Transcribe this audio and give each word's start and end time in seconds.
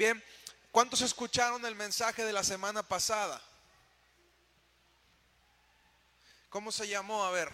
Bien, 0.00 0.24
¿cuántos 0.72 1.02
escucharon 1.02 1.62
el 1.66 1.74
mensaje 1.74 2.24
de 2.24 2.32
la 2.32 2.42
semana 2.42 2.82
pasada? 2.82 3.38
¿Cómo 6.48 6.72
se 6.72 6.88
llamó? 6.88 7.22
A 7.22 7.30
ver. 7.30 7.52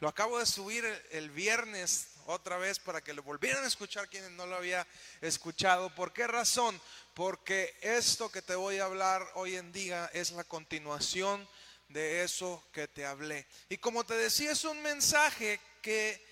Lo 0.00 0.08
acabo 0.08 0.40
de 0.40 0.46
subir 0.46 0.84
el, 1.12 1.30
viernes 1.30 2.08
otra 2.26 2.56
vez 2.56 2.80
para 2.80 3.04
que 3.04 3.14
lo 3.14 3.22
volvieran 3.22 3.62
a 3.62 3.68
escuchar 3.68 4.08
quienes 4.08 4.32
no 4.32 4.46
lo 4.46 4.56
había 4.56 4.84
escuchado. 5.20 5.94
¿Por 5.94 6.12
qué 6.12 6.26
razón? 6.26 6.80
Porque 7.14 7.72
esto 7.82 8.32
que 8.32 8.42
te 8.42 8.56
voy 8.56 8.80
a 8.80 8.86
hablar 8.86 9.24
hoy 9.34 9.54
en 9.54 9.70
día 9.70 10.10
es 10.12 10.32
la 10.32 10.42
continuación 10.42 11.48
de 11.88 12.24
eso 12.24 12.64
que 12.72 12.88
te 12.88 13.06
hablé. 13.06 13.46
Y 13.68 13.78
como 13.78 14.02
te 14.02 14.14
decía, 14.14 14.50
es 14.50 14.64
un 14.64 14.82
mensaje 14.82 15.60
que 15.80 16.31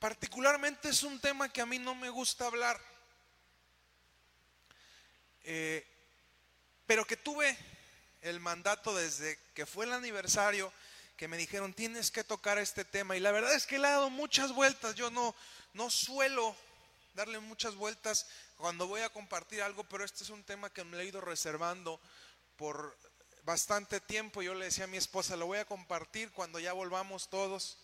particularmente 0.00 0.88
es 0.88 1.02
un 1.04 1.20
tema 1.20 1.52
que 1.52 1.60
a 1.60 1.66
mí 1.66 1.78
no 1.78 1.94
me 1.94 2.08
gusta 2.08 2.46
hablar. 2.46 2.80
Eh, 5.44 5.86
pero 6.86 7.04
que 7.04 7.16
tuve 7.16 7.56
el 8.22 8.40
mandato 8.40 8.94
desde 8.96 9.38
que 9.54 9.66
fue 9.66 9.84
el 9.84 9.92
aniversario 9.92 10.72
que 11.16 11.28
me 11.28 11.36
dijeron, 11.36 11.74
tienes 11.74 12.10
que 12.10 12.24
tocar 12.24 12.58
este 12.58 12.84
tema. 12.84 13.14
Y 13.14 13.20
la 13.20 13.30
verdad 13.30 13.54
es 13.54 13.66
que 13.66 13.78
le 13.78 13.86
he 13.86 13.90
dado 13.90 14.08
muchas 14.08 14.52
vueltas. 14.52 14.94
Yo 14.94 15.10
no, 15.10 15.34
no 15.74 15.90
suelo 15.90 16.56
darle 17.12 17.38
muchas 17.40 17.74
vueltas 17.74 18.26
cuando 18.56 18.86
voy 18.86 19.02
a 19.02 19.10
compartir 19.10 19.60
algo, 19.60 19.84
pero 19.84 20.02
este 20.02 20.24
es 20.24 20.30
un 20.30 20.42
tema 20.44 20.70
que 20.70 20.82
me 20.82 20.98
he 20.98 21.04
ido 21.04 21.20
reservando 21.20 22.00
por 22.56 22.96
bastante 23.44 24.00
tiempo. 24.00 24.40
Yo 24.40 24.54
le 24.54 24.64
decía 24.64 24.84
a 24.84 24.88
mi 24.88 24.96
esposa, 24.96 25.36
lo 25.36 25.46
voy 25.46 25.58
a 25.58 25.66
compartir 25.66 26.32
cuando 26.32 26.58
ya 26.58 26.72
volvamos 26.72 27.28
todos. 27.28 27.76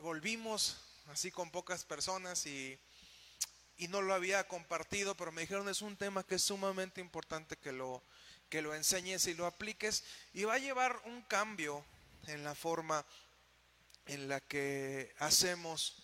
Volvimos 0.00 0.78
así 1.08 1.30
con 1.30 1.50
pocas 1.50 1.84
personas 1.84 2.46
y, 2.46 2.78
y 3.76 3.88
no 3.88 4.02
lo 4.02 4.14
había 4.14 4.46
compartido, 4.48 5.14
pero 5.16 5.32
me 5.32 5.42
dijeron, 5.42 5.68
es 5.68 5.82
un 5.82 5.96
tema 5.96 6.24
que 6.24 6.36
es 6.36 6.42
sumamente 6.42 7.00
importante 7.00 7.56
que 7.56 7.72
lo, 7.72 8.02
que 8.48 8.62
lo 8.62 8.74
enseñes 8.74 9.26
y 9.26 9.34
lo 9.34 9.46
apliques 9.46 10.04
y 10.32 10.44
va 10.44 10.54
a 10.54 10.58
llevar 10.58 11.00
un 11.04 11.22
cambio 11.22 11.84
en 12.26 12.44
la 12.44 12.54
forma 12.54 13.04
en 14.06 14.28
la 14.28 14.40
que 14.40 15.14
hacemos 15.18 15.96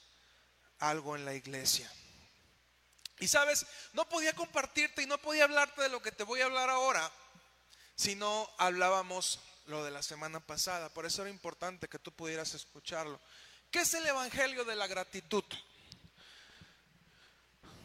algo 0.79 1.17
en 1.17 1.25
la 1.25 1.35
iglesia. 1.35 1.91
Y 3.21 3.29
sabes, 3.29 3.67
no 3.93 4.09
podía 4.09 4.33
compartirte 4.33 5.03
y 5.03 5.07
no 5.07 5.19
podía 5.19 5.45
hablarte 5.45 5.83
de 5.83 5.89
lo 5.89 6.03
que 6.03 6.11
te 6.11 6.25
voy 6.25 6.41
a 6.41 6.47
hablar 6.47 6.71
ahora 6.71 7.11
si 7.95 8.17
no 8.17 8.51
hablábamos 8.59 9.39
lo 9.67 9.85
de 9.85 9.93
la 9.93 10.03
semana 10.03 10.41
pasada. 10.41 10.89
Por 10.89 11.07
eso 11.07 11.23
era 11.23 11.31
importante 11.31 11.89
que 11.89 12.01
tú 12.01 12.11
pudieras 12.13 12.55
escucharlo. 12.55 13.21
¿Qué 13.73 13.81
es 13.81 13.95
el 13.95 14.07
Evangelio 14.07 14.67
de 14.67 14.77
la 14.77 14.87
gratitud? 14.87 15.45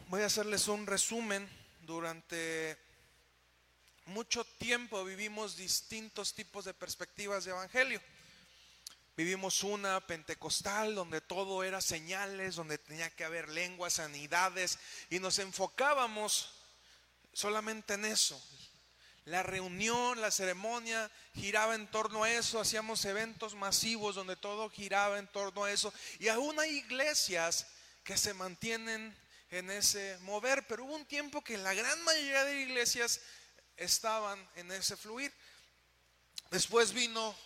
Voy 0.08 0.20
a 0.20 0.26
hacerles 0.26 0.68
un 0.68 0.86
resumen. 0.86 1.48
Durante 1.80 2.76
mucho 4.04 4.44
tiempo 4.44 5.02
vivimos 5.02 5.56
distintos 5.56 6.34
tipos 6.34 6.66
de 6.66 6.74
perspectivas 6.74 7.46
de 7.46 7.52
Evangelio. 7.52 8.02
Vivimos 9.16 9.62
una 9.62 10.06
pentecostal 10.06 10.94
donde 10.94 11.22
todo 11.22 11.64
era 11.64 11.80
señales, 11.80 12.56
donde 12.56 12.76
tenía 12.76 13.08
que 13.08 13.24
haber 13.24 13.48
lenguas, 13.48 13.94
sanidades, 13.94 14.78
y 15.08 15.20
nos 15.20 15.38
enfocábamos 15.38 16.52
solamente 17.32 17.94
en 17.94 18.04
eso. 18.04 18.38
La 19.28 19.42
reunión, 19.42 20.18
la 20.22 20.30
ceremonia 20.30 21.10
giraba 21.34 21.74
en 21.74 21.86
torno 21.90 22.24
a 22.24 22.30
eso, 22.30 22.60
hacíamos 22.60 23.04
eventos 23.04 23.54
masivos 23.54 24.14
donde 24.14 24.36
todo 24.36 24.70
giraba 24.70 25.18
en 25.18 25.26
torno 25.26 25.64
a 25.64 25.70
eso. 25.70 25.92
Y 26.18 26.28
aún 26.28 26.58
hay 26.58 26.78
iglesias 26.78 27.66
que 28.04 28.16
se 28.16 28.32
mantienen 28.32 29.14
en 29.50 29.70
ese 29.70 30.16
mover, 30.22 30.66
pero 30.66 30.86
hubo 30.86 30.94
un 30.94 31.04
tiempo 31.04 31.44
que 31.44 31.58
la 31.58 31.74
gran 31.74 32.02
mayoría 32.04 32.42
de 32.44 32.62
iglesias 32.62 33.20
estaban 33.76 34.48
en 34.56 34.72
ese 34.72 34.96
fluir. 34.96 35.30
Después 36.50 36.94
vino 36.94 37.36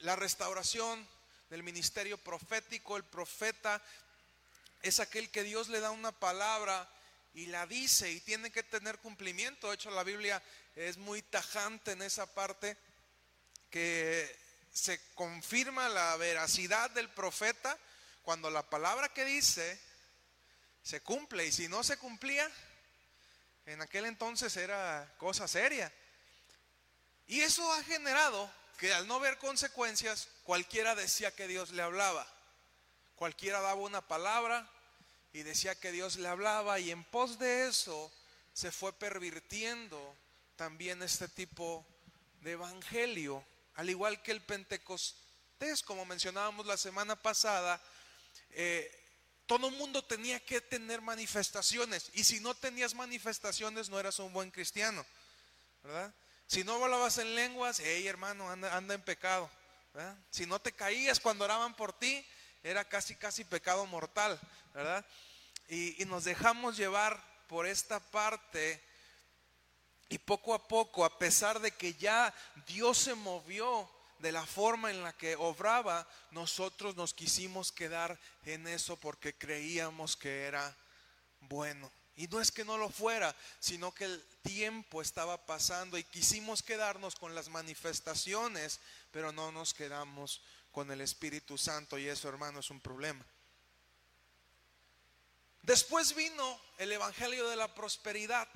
la 0.00 0.16
restauración 0.16 1.08
del 1.48 1.62
ministerio 1.62 2.18
profético. 2.18 2.98
El 2.98 3.04
profeta 3.04 3.82
es 4.82 5.00
aquel 5.00 5.30
que 5.30 5.44
Dios 5.44 5.70
le 5.70 5.80
da 5.80 5.92
una 5.92 6.12
palabra 6.12 6.86
y 7.32 7.46
la 7.46 7.66
dice 7.66 8.12
y 8.12 8.20
tiene 8.20 8.50
que 8.50 8.62
tener 8.62 8.98
cumplimiento. 8.98 9.68
De 9.68 9.76
hecho, 9.76 9.90
la 9.90 10.04
Biblia 10.04 10.42
es 10.74 10.96
muy 10.96 11.22
tajante 11.22 11.92
en 11.92 12.02
esa 12.02 12.26
parte 12.26 12.76
que 13.70 14.36
se 14.72 15.00
confirma 15.14 15.88
la 15.88 16.16
veracidad 16.16 16.90
del 16.90 17.10
profeta 17.10 17.78
cuando 18.22 18.50
la 18.50 18.62
palabra 18.62 19.08
que 19.12 19.24
dice 19.24 19.80
se 20.82 21.00
cumple 21.00 21.46
y 21.46 21.52
si 21.52 21.68
no 21.68 21.84
se 21.84 21.96
cumplía, 21.96 22.50
en 23.66 23.80
aquel 23.80 24.06
entonces 24.06 24.56
era 24.56 25.14
cosa 25.18 25.46
seria. 25.46 25.92
Y 27.26 27.40
eso 27.40 27.72
ha 27.72 27.84
generado 27.84 28.50
que 28.78 28.92
al 28.92 29.06
no 29.06 29.20
ver 29.20 29.38
consecuencias, 29.38 30.28
cualquiera 30.42 30.94
decía 30.94 31.30
que 31.34 31.46
Dios 31.46 31.70
le 31.70 31.82
hablaba. 31.82 32.26
Cualquiera 33.14 33.60
daba 33.60 33.74
una 33.74 34.00
palabra 34.00 34.68
y 35.32 35.42
decía 35.42 35.78
que 35.78 35.92
Dios 35.92 36.16
le 36.16 36.28
hablaba 36.28 36.80
y 36.80 36.90
en 36.90 37.04
pos 37.04 37.38
de 37.38 37.68
eso 37.68 38.12
se 38.52 38.72
fue 38.72 38.92
pervirtiendo 38.92 40.16
también 40.62 41.02
este 41.02 41.26
tipo 41.26 41.84
de 42.40 42.52
evangelio, 42.52 43.44
al 43.74 43.90
igual 43.90 44.22
que 44.22 44.30
el 44.30 44.40
Pentecostés, 44.40 45.82
como 45.82 46.04
mencionábamos 46.04 46.66
la 46.66 46.76
semana 46.76 47.16
pasada, 47.16 47.82
eh, 48.50 48.88
todo 49.46 49.72
mundo 49.72 50.04
tenía 50.04 50.38
que 50.38 50.60
tener 50.60 51.00
manifestaciones 51.00 52.10
y 52.14 52.22
si 52.22 52.38
no 52.38 52.54
tenías 52.54 52.94
manifestaciones 52.94 53.88
no 53.88 53.98
eras 53.98 54.20
un 54.20 54.32
buen 54.32 54.52
cristiano, 54.52 55.04
¿verdad? 55.82 56.14
Si 56.46 56.62
no 56.62 56.74
hablabas 56.80 57.18
en 57.18 57.34
lenguas, 57.34 57.80
hey 57.80 58.06
hermano, 58.06 58.48
anda, 58.48 58.76
anda 58.76 58.94
en 58.94 59.02
pecado. 59.02 59.50
Si 60.30 60.46
no 60.46 60.60
te 60.60 60.70
caías 60.70 61.18
cuando 61.18 61.44
oraban 61.44 61.74
por 61.74 61.92
ti, 61.92 62.24
era 62.62 62.88
casi, 62.88 63.16
casi 63.16 63.42
pecado 63.42 63.84
mortal, 63.86 64.38
¿verdad? 64.72 65.04
Y 65.66 66.04
nos 66.06 66.22
dejamos 66.22 66.76
llevar 66.76 67.20
por 67.48 67.66
esta 67.66 67.98
parte 67.98 68.91
y 70.12 70.18
poco 70.18 70.52
a 70.52 70.68
poco, 70.68 71.06
a 71.06 71.18
pesar 71.18 71.58
de 71.58 71.70
que 71.70 71.94
ya 71.94 72.34
Dios 72.66 72.98
se 72.98 73.14
movió 73.14 73.88
de 74.18 74.30
la 74.30 74.44
forma 74.44 74.90
en 74.90 75.02
la 75.02 75.14
que 75.14 75.36
obraba, 75.36 76.06
nosotros 76.32 76.96
nos 76.96 77.14
quisimos 77.14 77.72
quedar 77.72 78.20
en 78.44 78.68
eso 78.68 78.98
porque 78.98 79.34
creíamos 79.34 80.14
que 80.18 80.42
era 80.42 80.76
bueno. 81.40 81.90
Y 82.14 82.26
no 82.26 82.42
es 82.42 82.52
que 82.52 82.62
no 82.62 82.76
lo 82.76 82.90
fuera, 82.90 83.34
sino 83.58 83.94
que 83.94 84.04
el 84.04 84.22
tiempo 84.42 85.00
estaba 85.00 85.46
pasando 85.46 85.96
y 85.96 86.04
quisimos 86.04 86.62
quedarnos 86.62 87.16
con 87.16 87.34
las 87.34 87.48
manifestaciones, 87.48 88.80
pero 89.12 89.32
no 89.32 89.50
nos 89.50 89.72
quedamos 89.72 90.42
con 90.72 90.90
el 90.90 91.00
Espíritu 91.00 91.56
Santo 91.56 91.96
y 91.96 92.06
eso, 92.06 92.28
hermano, 92.28 92.60
es 92.60 92.68
un 92.68 92.80
problema. 92.80 93.24
Después 95.62 96.14
vino 96.14 96.60
el 96.76 96.92
Evangelio 96.92 97.48
de 97.48 97.56
la 97.56 97.74
Prosperidad. 97.74 98.46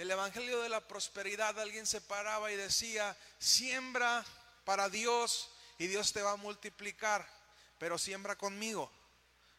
El 0.00 0.10
Evangelio 0.10 0.62
de 0.62 0.70
la 0.70 0.80
Prosperidad, 0.80 1.60
alguien 1.60 1.84
se 1.84 2.00
paraba 2.00 2.50
y 2.50 2.56
decía, 2.56 3.14
siembra 3.38 4.24
para 4.64 4.88
Dios 4.88 5.50
y 5.76 5.88
Dios 5.88 6.14
te 6.14 6.22
va 6.22 6.30
a 6.30 6.36
multiplicar, 6.36 7.28
pero 7.76 7.98
siembra 7.98 8.34
conmigo. 8.34 8.90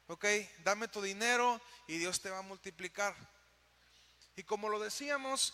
¿Ok? 0.07 0.25
Dame 0.63 0.87
tu 0.87 0.99
dinero 0.99 1.61
y 1.85 1.99
Dios 1.99 2.21
te 2.21 2.31
va 2.31 2.39
a 2.39 2.41
multiplicar. 2.41 3.15
Y 4.35 4.41
como 4.41 4.67
lo 4.67 4.79
decíamos, 4.79 5.53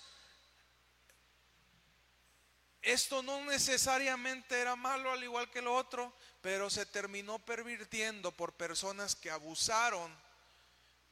esto 2.82 3.22
no 3.24 3.44
necesariamente 3.44 4.58
era 4.58 4.78
malo 4.78 5.12
al 5.12 5.22
igual 5.22 5.52
que 5.52 5.62
lo 5.62 5.76
otro, 5.76 6.16
pero 6.40 6.70
se 6.70 6.86
terminó 6.86 7.40
pervirtiendo 7.40 8.32
por 8.32 8.54
personas 8.54 9.18
que 9.18 9.32
abusaron 9.32 10.18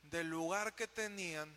del 0.03 0.29
lugar 0.29 0.75
que 0.75 0.87
tenían 0.87 1.53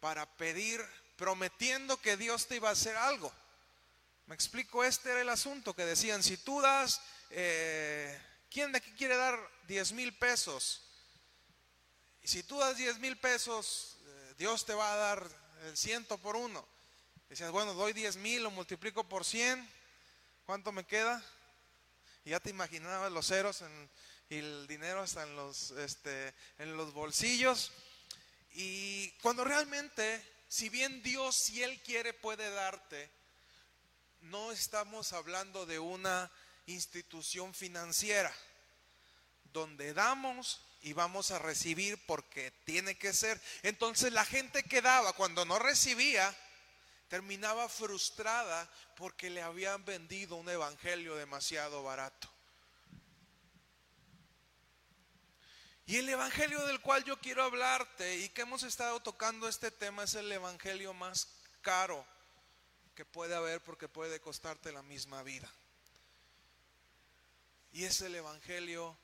para 0.00 0.24
pedir, 0.38 0.82
prometiendo 1.18 2.00
que 2.00 2.16
Dios 2.16 2.46
te 2.46 2.56
iba 2.56 2.70
a 2.70 2.72
hacer 2.72 2.96
algo. 2.96 3.30
Me 4.26 4.34
explico, 4.34 4.84
este 4.84 5.10
era 5.10 5.20
el 5.20 5.28
asunto 5.28 5.74
que 5.74 5.84
decían, 5.84 6.22
si 6.22 6.36
tú 6.38 6.60
das, 6.62 7.02
eh, 7.30 8.18
¿quién 8.50 8.72
de 8.72 8.78
aquí 8.78 8.92
quiere 8.92 9.16
dar 9.16 9.38
10 9.66 9.92
mil 9.92 10.14
pesos? 10.16 10.82
Y 12.22 12.28
si 12.28 12.42
tú 12.44 12.58
das 12.58 12.76
10 12.76 13.00
mil 13.00 13.18
pesos, 13.18 13.96
Dios 14.38 14.64
te 14.64 14.74
va 14.74 14.92
a 14.92 14.96
dar 14.96 15.28
el 15.64 15.76
ciento 15.76 16.18
por 16.18 16.36
uno. 16.36 16.66
Decías, 17.28 17.50
bueno, 17.50 17.74
doy 17.74 17.92
10 17.92 18.16
mil, 18.18 18.44
lo 18.44 18.50
multiplico 18.52 19.02
por 19.04 19.24
100, 19.24 19.68
¿cuánto 20.46 20.70
me 20.70 20.84
queda? 20.84 21.22
Y 22.24 22.30
ya 22.30 22.40
te 22.40 22.50
imaginabas 22.50 23.10
los 23.10 23.26
ceros 23.26 23.64
y 24.30 24.36
el 24.36 24.66
dinero 24.68 25.02
este, 25.02 26.34
en 26.58 26.76
los 26.76 26.92
bolsillos. 26.92 27.72
Y 28.52 29.10
cuando 29.22 29.44
realmente, 29.44 30.22
si 30.48 30.68
bien 30.68 31.02
Dios, 31.02 31.36
si 31.36 31.62
Él 31.62 31.80
quiere, 31.82 32.12
puede 32.12 32.50
darte, 32.50 33.10
no 34.22 34.50
estamos 34.50 35.12
hablando 35.12 35.66
de 35.66 35.78
una 35.78 36.30
institución 36.66 37.54
financiera 37.54 38.34
donde 39.52 39.94
damos 39.94 40.60
y 40.82 40.92
vamos 40.92 41.30
a 41.30 41.38
recibir 41.38 41.98
porque 42.06 42.50
tiene 42.64 42.96
que 42.96 43.12
ser. 43.12 43.40
Entonces 43.62 44.12
la 44.12 44.24
gente 44.24 44.62
que 44.62 44.82
daba, 44.82 45.12
cuando 45.14 45.44
no 45.44 45.58
recibía, 45.58 46.34
terminaba 47.08 47.68
frustrada 47.68 48.70
porque 48.96 49.30
le 49.30 49.42
habían 49.42 49.84
vendido 49.84 50.36
un 50.36 50.48
evangelio 50.48 51.16
demasiado 51.16 51.82
barato. 51.82 52.28
Y 55.88 55.96
el 55.96 56.08
evangelio 56.10 56.66
del 56.66 56.82
cual 56.82 57.02
yo 57.04 57.18
quiero 57.18 57.42
hablarte 57.42 58.18
y 58.18 58.28
que 58.28 58.42
hemos 58.42 58.62
estado 58.62 59.00
tocando 59.00 59.48
este 59.48 59.70
tema 59.70 60.02
es 60.02 60.12
el 60.16 60.30
evangelio 60.30 60.92
más 60.92 61.28
caro 61.62 62.04
que 62.94 63.06
puede 63.06 63.34
haber 63.34 63.64
porque 63.64 63.88
puede 63.88 64.20
costarte 64.20 64.70
la 64.70 64.82
misma 64.82 65.22
vida. 65.22 65.50
Y 67.72 67.84
es 67.84 68.02
el 68.02 68.14
evangelio 68.14 68.98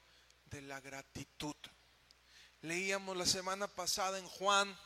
de 0.45 0.61
la 0.61 0.79
gratitud. 0.83 1.57
Leíamos 2.61 3.17
la 3.17 3.25
semana 3.25 3.67
pasada 3.67 4.19
en 4.19 4.29
Juan 4.29 4.79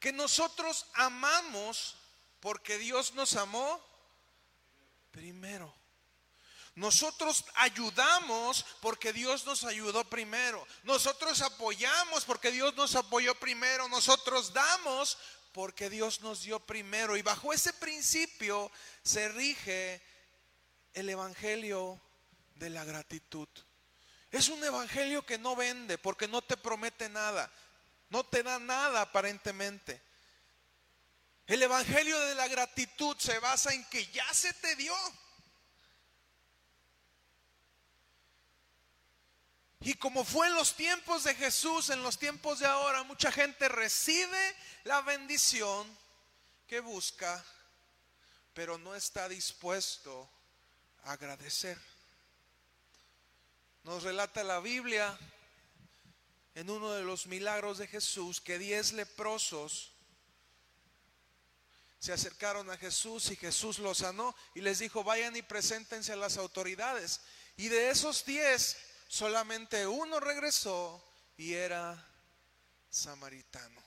que 0.00 0.14
nosotros 0.14 0.86
amamos 0.94 1.94
porque 2.40 2.78
Dios 2.78 3.12
nos 3.12 3.36
amó 3.36 3.84
primero. 5.10 5.81
Nosotros 6.74 7.44
ayudamos 7.54 8.64
porque 8.80 9.12
Dios 9.12 9.44
nos 9.44 9.64
ayudó 9.64 10.04
primero. 10.08 10.66
Nosotros 10.84 11.42
apoyamos 11.42 12.24
porque 12.24 12.50
Dios 12.50 12.74
nos 12.76 12.94
apoyó 12.94 13.34
primero. 13.34 13.88
Nosotros 13.88 14.52
damos 14.54 15.18
porque 15.52 15.90
Dios 15.90 16.22
nos 16.22 16.42
dio 16.42 16.60
primero. 16.60 17.16
Y 17.16 17.22
bajo 17.22 17.52
ese 17.52 17.74
principio 17.74 18.70
se 19.02 19.28
rige 19.28 20.00
el 20.94 21.10
Evangelio 21.10 22.00
de 22.54 22.70
la 22.70 22.84
gratitud. 22.84 23.48
Es 24.30 24.48
un 24.48 24.64
Evangelio 24.64 25.26
que 25.26 25.36
no 25.36 25.54
vende 25.54 25.98
porque 25.98 26.26
no 26.26 26.40
te 26.40 26.56
promete 26.56 27.10
nada. 27.10 27.50
No 28.08 28.24
te 28.24 28.42
da 28.42 28.58
nada 28.58 29.02
aparentemente. 29.02 30.00
El 31.46 31.62
Evangelio 31.62 32.18
de 32.20 32.34
la 32.34 32.48
gratitud 32.48 33.14
se 33.18 33.38
basa 33.40 33.74
en 33.74 33.84
que 33.90 34.06
ya 34.06 34.32
se 34.32 34.54
te 34.54 34.74
dio. 34.76 34.94
Y 39.84 39.94
como 39.94 40.24
fue 40.24 40.46
en 40.46 40.54
los 40.54 40.76
tiempos 40.76 41.24
de 41.24 41.34
Jesús, 41.34 41.90
en 41.90 42.02
los 42.02 42.16
tiempos 42.16 42.60
de 42.60 42.66
ahora, 42.66 43.02
mucha 43.02 43.32
gente 43.32 43.68
recibe 43.68 44.56
la 44.84 45.00
bendición 45.02 45.86
que 46.68 46.78
busca, 46.78 47.44
pero 48.54 48.78
no 48.78 48.94
está 48.94 49.28
dispuesto 49.28 50.30
a 51.02 51.12
agradecer. 51.12 51.76
Nos 53.82 54.04
relata 54.04 54.44
la 54.44 54.60
Biblia 54.60 55.18
en 56.54 56.70
uno 56.70 56.92
de 56.92 57.02
los 57.02 57.26
milagros 57.26 57.78
de 57.78 57.88
Jesús 57.88 58.40
que 58.40 58.58
diez 58.58 58.92
leprosos 58.92 59.92
se 61.98 62.12
acercaron 62.12 62.70
a 62.70 62.76
Jesús 62.76 63.30
y 63.30 63.36
Jesús 63.36 63.78
los 63.80 63.98
sanó 63.98 64.34
y 64.54 64.60
les 64.60 64.78
dijo, 64.78 65.02
vayan 65.02 65.34
y 65.34 65.42
preséntense 65.42 66.12
a 66.12 66.16
las 66.16 66.36
autoridades. 66.36 67.20
Y 67.56 67.68
de 67.68 67.90
esos 67.90 68.24
diez, 68.24 68.76
solamente 69.12 69.86
uno 69.86 70.20
regresó 70.20 71.04
y 71.36 71.52
era 71.52 72.02
samaritano. 72.88 73.82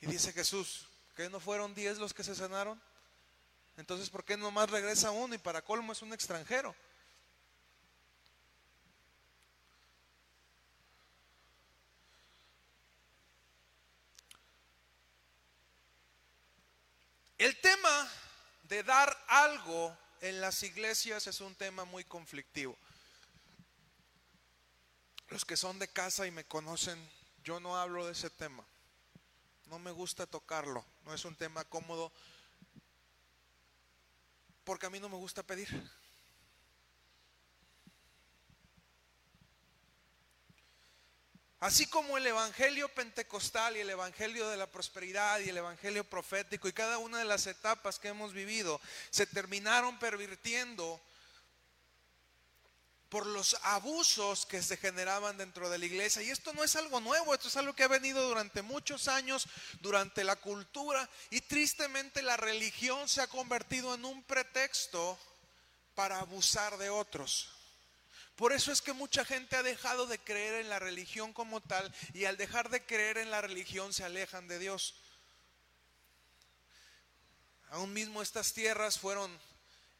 Y 0.00 0.06
dice 0.06 0.32
Jesús, 0.32 0.86
¿que 1.16 1.28
no 1.28 1.40
fueron 1.40 1.74
diez 1.74 1.98
los 1.98 2.14
que 2.14 2.22
se 2.22 2.36
sanaron? 2.36 2.80
Entonces, 3.76 4.08
¿por 4.08 4.24
qué 4.24 4.36
nomás 4.36 4.70
regresa 4.70 5.10
uno 5.10 5.34
y 5.34 5.38
para 5.38 5.62
colmo 5.62 5.92
es 5.92 6.02
un 6.02 6.12
extranjero? 6.12 6.72
El 17.38 17.60
tema 17.60 18.08
de 18.68 18.84
dar 18.84 19.24
algo 19.26 19.98
en 20.20 20.40
las 20.40 20.62
iglesias 20.62 21.26
es 21.26 21.40
un 21.40 21.56
tema 21.56 21.84
muy 21.84 22.04
conflictivo. 22.04 22.78
Los 25.30 25.44
que 25.44 25.56
son 25.56 25.78
de 25.78 25.88
casa 25.88 26.26
y 26.26 26.30
me 26.30 26.44
conocen, 26.44 26.98
yo 27.42 27.60
no 27.60 27.76
hablo 27.76 28.04
de 28.06 28.12
ese 28.12 28.30
tema. 28.30 28.64
No 29.66 29.78
me 29.78 29.92
gusta 29.92 30.26
tocarlo. 30.26 30.84
No 31.04 31.14
es 31.14 31.24
un 31.24 31.36
tema 31.36 31.64
cómodo 31.64 32.12
porque 34.64 34.86
a 34.86 34.90
mí 34.90 35.00
no 35.00 35.08
me 35.08 35.16
gusta 35.16 35.42
pedir. 35.42 35.68
Así 41.60 41.86
como 41.86 42.16
el 42.16 42.26
Evangelio 42.26 42.88
pentecostal 42.88 43.76
y 43.76 43.80
el 43.80 43.90
Evangelio 43.90 44.48
de 44.48 44.56
la 44.56 44.66
prosperidad 44.66 45.40
y 45.40 45.50
el 45.50 45.58
Evangelio 45.58 46.04
profético 46.04 46.68
y 46.68 46.72
cada 46.72 46.98
una 46.98 47.18
de 47.18 47.26
las 47.26 47.46
etapas 47.46 47.98
que 47.98 48.08
hemos 48.08 48.32
vivido 48.32 48.80
se 49.10 49.26
terminaron 49.26 49.98
pervirtiendo 49.98 51.00
por 53.10 53.26
los 53.26 53.56
abusos 53.62 54.46
que 54.46 54.62
se 54.62 54.76
generaban 54.76 55.36
dentro 55.36 55.68
de 55.68 55.78
la 55.78 55.84
iglesia. 55.84 56.22
Y 56.22 56.30
esto 56.30 56.52
no 56.52 56.62
es 56.62 56.76
algo 56.76 57.00
nuevo, 57.00 57.34
esto 57.34 57.48
es 57.48 57.56
algo 57.56 57.74
que 57.74 57.82
ha 57.82 57.88
venido 57.88 58.26
durante 58.26 58.62
muchos 58.62 59.08
años, 59.08 59.46
durante 59.80 60.22
la 60.24 60.36
cultura, 60.36 61.08
y 61.28 61.40
tristemente 61.40 62.22
la 62.22 62.36
religión 62.36 63.08
se 63.08 63.20
ha 63.20 63.26
convertido 63.26 63.94
en 63.94 64.04
un 64.04 64.22
pretexto 64.22 65.18
para 65.94 66.20
abusar 66.20 66.78
de 66.78 66.88
otros. 66.88 67.50
Por 68.36 68.52
eso 68.52 68.72
es 68.72 68.80
que 68.80 68.94
mucha 68.94 69.24
gente 69.24 69.56
ha 69.56 69.62
dejado 69.62 70.06
de 70.06 70.18
creer 70.18 70.54
en 70.54 70.70
la 70.70 70.78
religión 70.78 71.32
como 71.34 71.60
tal 71.60 71.92
y 72.14 72.24
al 72.24 72.38
dejar 72.38 72.70
de 72.70 72.86
creer 72.86 73.18
en 73.18 73.30
la 73.30 73.42
religión 73.42 73.92
se 73.92 74.04
alejan 74.04 74.48
de 74.48 74.58
Dios. 74.58 74.94
Aún 77.70 77.92
mismo 77.92 78.22
estas 78.22 78.54
tierras 78.54 78.98
fueron 78.98 79.30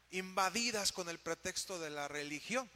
invadidas 0.09 0.91
con 0.91 1.07
el 1.07 1.19
pretexto 1.19 1.77
de 1.77 1.89
la 1.89 2.07
religión. 2.07 2.69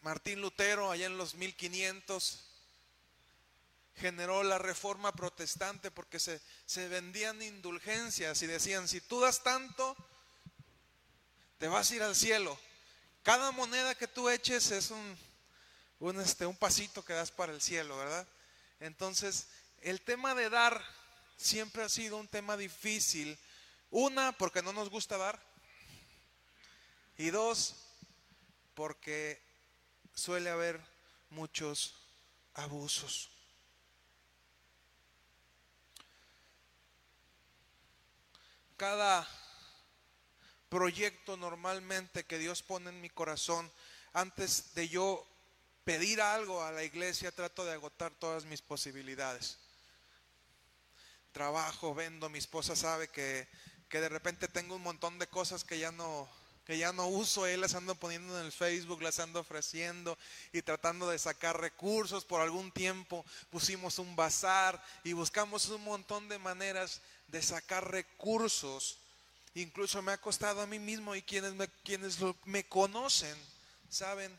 Martín 0.00 0.40
Lutero, 0.40 0.90
allá 0.90 1.06
en 1.06 1.18
los 1.18 1.34
1500, 1.34 2.44
generó 3.96 4.42
la 4.42 4.58
reforma 4.58 5.12
protestante 5.12 5.90
porque 5.90 6.20
se, 6.20 6.40
se 6.66 6.88
vendían 6.88 7.42
indulgencias 7.42 8.40
y 8.42 8.46
decían, 8.46 8.86
si 8.88 9.00
tú 9.00 9.20
das 9.20 9.42
tanto, 9.42 9.96
te 11.58 11.68
vas 11.68 11.90
a 11.90 11.96
ir 11.96 12.02
al 12.02 12.14
cielo. 12.14 12.58
Cada 13.22 13.50
moneda 13.50 13.94
que 13.94 14.06
tú 14.06 14.28
eches 14.30 14.70
es 14.70 14.90
un, 14.90 15.18
un, 15.98 16.20
este, 16.20 16.46
un 16.46 16.56
pasito 16.56 17.04
que 17.04 17.12
das 17.12 17.30
para 17.30 17.52
el 17.52 17.60
cielo, 17.60 17.98
¿verdad? 17.98 18.26
Entonces, 18.80 19.48
el 19.82 20.00
tema 20.00 20.34
de 20.34 20.48
dar 20.48 20.82
siempre 21.36 21.82
ha 21.82 21.88
sido 21.88 22.16
un 22.16 22.28
tema 22.28 22.56
difícil. 22.56 23.38
Una, 23.90 24.32
porque 24.32 24.62
no 24.62 24.72
nos 24.72 24.90
gusta 24.90 25.16
dar. 25.16 25.40
Y 27.16 27.30
dos, 27.30 27.74
porque 28.74 29.42
suele 30.18 30.50
haber 30.50 30.80
muchos 31.30 31.94
abusos. 32.54 33.30
Cada 38.76 39.28
proyecto 40.68 41.36
normalmente 41.36 42.24
que 42.24 42.38
Dios 42.38 42.62
pone 42.62 42.90
en 42.90 43.00
mi 43.00 43.10
corazón, 43.10 43.70
antes 44.12 44.74
de 44.74 44.88
yo 44.88 45.24
pedir 45.84 46.20
algo 46.20 46.64
a 46.64 46.72
la 46.72 46.82
iglesia, 46.82 47.30
trato 47.30 47.64
de 47.64 47.72
agotar 47.72 48.12
todas 48.12 48.44
mis 48.44 48.60
posibilidades. 48.60 49.58
Trabajo, 51.30 51.94
vendo, 51.94 52.28
mi 52.28 52.38
esposa 52.38 52.74
sabe 52.74 53.08
que, 53.08 53.48
que 53.88 54.00
de 54.00 54.08
repente 54.08 54.48
tengo 54.48 54.74
un 54.74 54.82
montón 54.82 55.18
de 55.20 55.28
cosas 55.28 55.62
que 55.62 55.78
ya 55.78 55.92
no, 55.92 56.28
que 56.68 56.78
ya 56.78 56.92
no 56.92 57.08
uso, 57.08 57.46
él 57.46 57.62
las 57.62 57.74
ando 57.74 57.96
poniendo 57.96 58.38
en 58.38 58.46
el 58.46 58.52
Facebook, 58.52 59.02
las 59.02 59.18
ando 59.18 59.40
ofreciendo 59.40 60.16
y 60.52 60.62
tratando 60.62 61.08
de 61.08 61.18
sacar 61.18 61.60
recursos. 61.60 62.24
Por 62.24 62.40
algún 62.40 62.70
tiempo 62.70 63.24
pusimos 63.50 63.98
un 63.98 64.14
bazar 64.14 64.80
y 65.02 65.14
buscamos 65.14 65.66
un 65.70 65.82
montón 65.82 66.28
de 66.28 66.38
maneras 66.38 67.00
de 67.26 67.42
sacar 67.42 67.90
recursos 67.90 68.98
Incluso 69.54 70.02
me 70.02 70.12
ha 70.12 70.20
costado 70.20 70.60
a 70.60 70.66
mí 70.66 70.78
mismo 70.78 71.16
y 71.16 71.22
quienes 71.22 71.52
me, 71.54 71.66
quienes 71.82 72.18
me 72.44 72.68
conocen 72.68 73.36
saben 73.88 74.38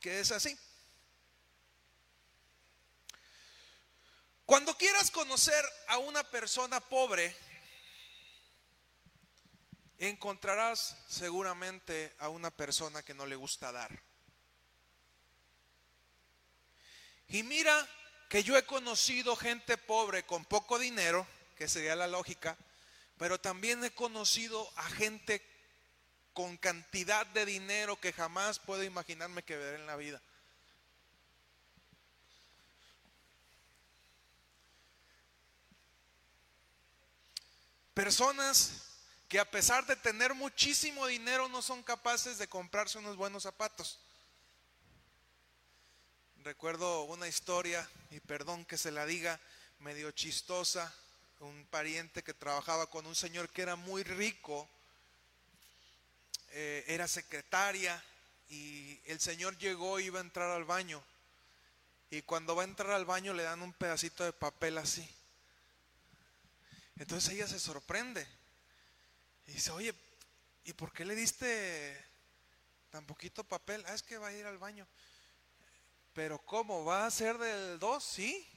que 0.00 0.20
es 0.20 0.32
así. 0.32 0.56
Cuando 4.46 4.74
quieras 4.78 5.10
conocer 5.10 5.62
a 5.88 5.98
una 5.98 6.22
persona 6.22 6.80
pobre, 6.80 7.36
encontrarás 9.98 10.96
seguramente 11.08 12.14
a 12.18 12.28
una 12.28 12.50
persona 12.50 13.02
que 13.02 13.14
no 13.14 13.26
le 13.26 13.36
gusta 13.36 13.72
dar. 13.72 14.02
Y 17.28 17.42
mira 17.42 17.88
que 18.28 18.42
yo 18.42 18.56
he 18.56 18.64
conocido 18.64 19.36
gente 19.36 19.76
pobre 19.76 20.24
con 20.24 20.44
poco 20.44 20.78
dinero, 20.78 21.26
que 21.56 21.68
sería 21.68 21.96
la 21.96 22.06
lógica, 22.06 22.56
pero 23.18 23.40
también 23.40 23.82
he 23.84 23.90
conocido 23.92 24.70
a 24.76 24.84
gente 24.90 25.42
con 26.34 26.56
cantidad 26.58 27.26
de 27.26 27.46
dinero 27.46 27.98
que 27.98 28.12
jamás 28.12 28.58
puedo 28.58 28.82
imaginarme 28.82 29.42
que 29.42 29.56
veré 29.56 29.76
en 29.76 29.86
la 29.86 29.96
vida. 29.96 30.20
Personas 37.94 38.85
que 39.28 39.40
a 39.40 39.50
pesar 39.50 39.84
de 39.86 39.96
tener 39.96 40.34
muchísimo 40.34 41.06
dinero 41.06 41.48
no 41.48 41.62
son 41.62 41.82
capaces 41.82 42.38
de 42.38 42.48
comprarse 42.48 42.98
unos 42.98 43.16
buenos 43.16 43.42
zapatos. 43.42 43.98
Recuerdo 46.44 47.04
una 47.04 47.26
historia, 47.26 47.88
y 48.10 48.20
perdón 48.20 48.64
que 48.64 48.78
se 48.78 48.92
la 48.92 49.04
diga, 49.04 49.40
medio 49.80 50.12
chistosa, 50.12 50.94
un 51.40 51.66
pariente 51.66 52.22
que 52.22 52.34
trabajaba 52.34 52.88
con 52.88 53.04
un 53.04 53.16
señor 53.16 53.50
que 53.50 53.62
era 53.62 53.74
muy 53.74 54.04
rico, 54.04 54.68
eh, 56.50 56.84
era 56.86 57.08
secretaria, 57.08 58.02
y 58.48 59.00
el 59.06 59.18
señor 59.20 59.58
llegó 59.58 59.98
iba 59.98 60.20
a 60.20 60.22
entrar 60.22 60.50
al 60.50 60.64
baño, 60.64 61.02
y 62.10 62.22
cuando 62.22 62.54
va 62.54 62.62
a 62.62 62.66
entrar 62.66 62.92
al 62.92 63.04
baño 63.04 63.34
le 63.34 63.42
dan 63.42 63.62
un 63.62 63.72
pedacito 63.72 64.22
de 64.22 64.32
papel 64.32 64.78
así. 64.78 65.06
Entonces 66.96 67.34
ella 67.34 67.48
se 67.48 67.58
sorprende. 67.58 68.26
Y 69.46 69.52
dice, 69.52 69.70
oye, 69.70 69.94
¿y 70.64 70.72
por 70.72 70.92
qué 70.92 71.04
le 71.04 71.14
diste 71.14 72.04
tan 72.90 73.06
poquito 73.06 73.44
papel? 73.44 73.84
Ah, 73.86 73.94
es 73.94 74.02
que 74.02 74.18
va 74.18 74.28
a 74.28 74.32
ir 74.32 74.46
al 74.46 74.58
baño. 74.58 74.86
Pero 76.12 76.38
¿cómo? 76.38 76.84
¿Va 76.84 77.06
a 77.06 77.10
ser 77.10 77.38
del 77.38 77.78
2? 77.78 78.02
Sí. 78.02 78.48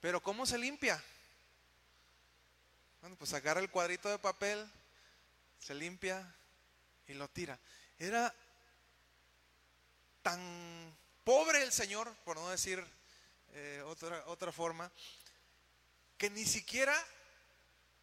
Pero 0.00 0.22
¿cómo 0.22 0.46
se 0.46 0.58
limpia? 0.58 1.02
Bueno, 3.00 3.16
pues 3.16 3.32
agarra 3.32 3.60
el 3.60 3.70
cuadrito 3.70 4.08
de 4.08 4.18
papel, 4.18 4.64
se 5.58 5.74
limpia 5.74 6.34
y 7.08 7.14
lo 7.14 7.28
tira. 7.28 7.58
Era 7.98 8.32
tan 10.22 10.96
pobre 11.24 11.62
el 11.62 11.72
Señor, 11.72 12.14
por 12.24 12.36
no 12.36 12.48
decir 12.48 12.84
eh, 13.54 13.82
otra, 13.86 14.24
otra 14.26 14.52
forma, 14.52 14.90
que 16.16 16.30
ni 16.30 16.44
siquiera 16.44 16.94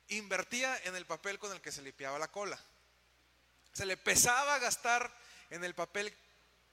invertía 0.10 0.78
en 0.84 0.96
el 0.96 1.06
papel 1.06 1.40
con 1.40 1.52
el 1.52 1.62
que 1.62 1.72
se 1.72 1.82
limpiaba 1.82 2.20
la 2.20 2.30
cola. 2.30 2.60
Se 3.74 3.86
le 3.86 3.98
pesaba 3.98 4.60
gastar 4.60 5.12
en 5.50 5.64
el 5.64 5.74
papel 5.76 6.14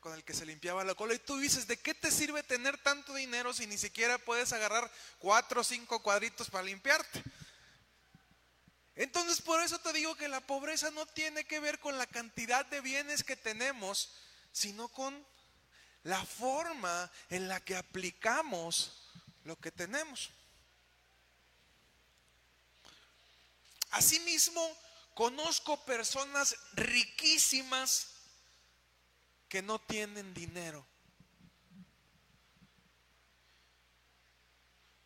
con 0.01 0.15
el 0.15 0.25
que 0.25 0.35
se 0.35 0.47
limpiaba 0.47 0.85
la 0.85 0.95
cola. 0.95 1.15
Y 1.15 1.19
tú 1.19 1.39
dices, 1.39 1.67
¿de 1.67 1.79
qué 1.79 1.95
te 1.95 2.11
sirve 2.11 2.43
tener 2.43 2.79
tanto 2.79 3.15
dinero 3.15 3.53
si 3.53 3.67
ni 3.67 3.79
siquiera 3.79 4.19
puedes 4.19 4.53
agarrar 4.53 4.91
cuatro 5.19 5.61
o 5.61 5.65
cinco 5.65 6.03
cuadritos 6.03 6.51
para 6.51 6.65
limpiarte? 6.65 7.23
Entonces 8.95 9.43
por 9.43 9.61
eso 9.63 9.79
te 9.79 9.93
digo 9.93 10.15
que 10.17 10.29
la 10.29 10.41
pobreza 10.41 10.91
no 10.91 11.05
tiene 11.07 11.45
que 11.45 11.61
ver 11.61 11.79
con 11.81 11.99
la 11.99 12.07
cantidad 12.07 12.65
de 12.67 12.81
bienes 12.81 13.25
que 13.25 13.37
tenemos, 13.37 14.11
sino 14.53 14.89
con 14.89 15.27
la 16.03 16.25
forma 16.25 17.11
en 17.29 17.49
la 17.49 17.61
que 17.61 17.77
aplicamos 17.77 19.11
lo 19.45 19.57
que 19.57 19.71
tenemos. 19.71 20.31
Asimismo, 23.97 24.77
conozco 25.15 25.83
personas 25.87 26.55
riquísimas 26.75 28.09
que 29.49 29.63
no 29.63 29.79
tienen 29.79 30.35
dinero. 30.35 30.87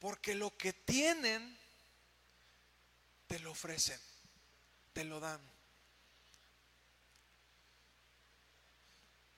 Porque 0.00 0.34
lo 0.34 0.56
que 0.56 0.72
tienen, 0.72 1.56
te 3.28 3.38
lo 3.38 3.52
ofrecen, 3.52 4.00
te 4.92 5.04
lo 5.04 5.20
dan. 5.20 5.40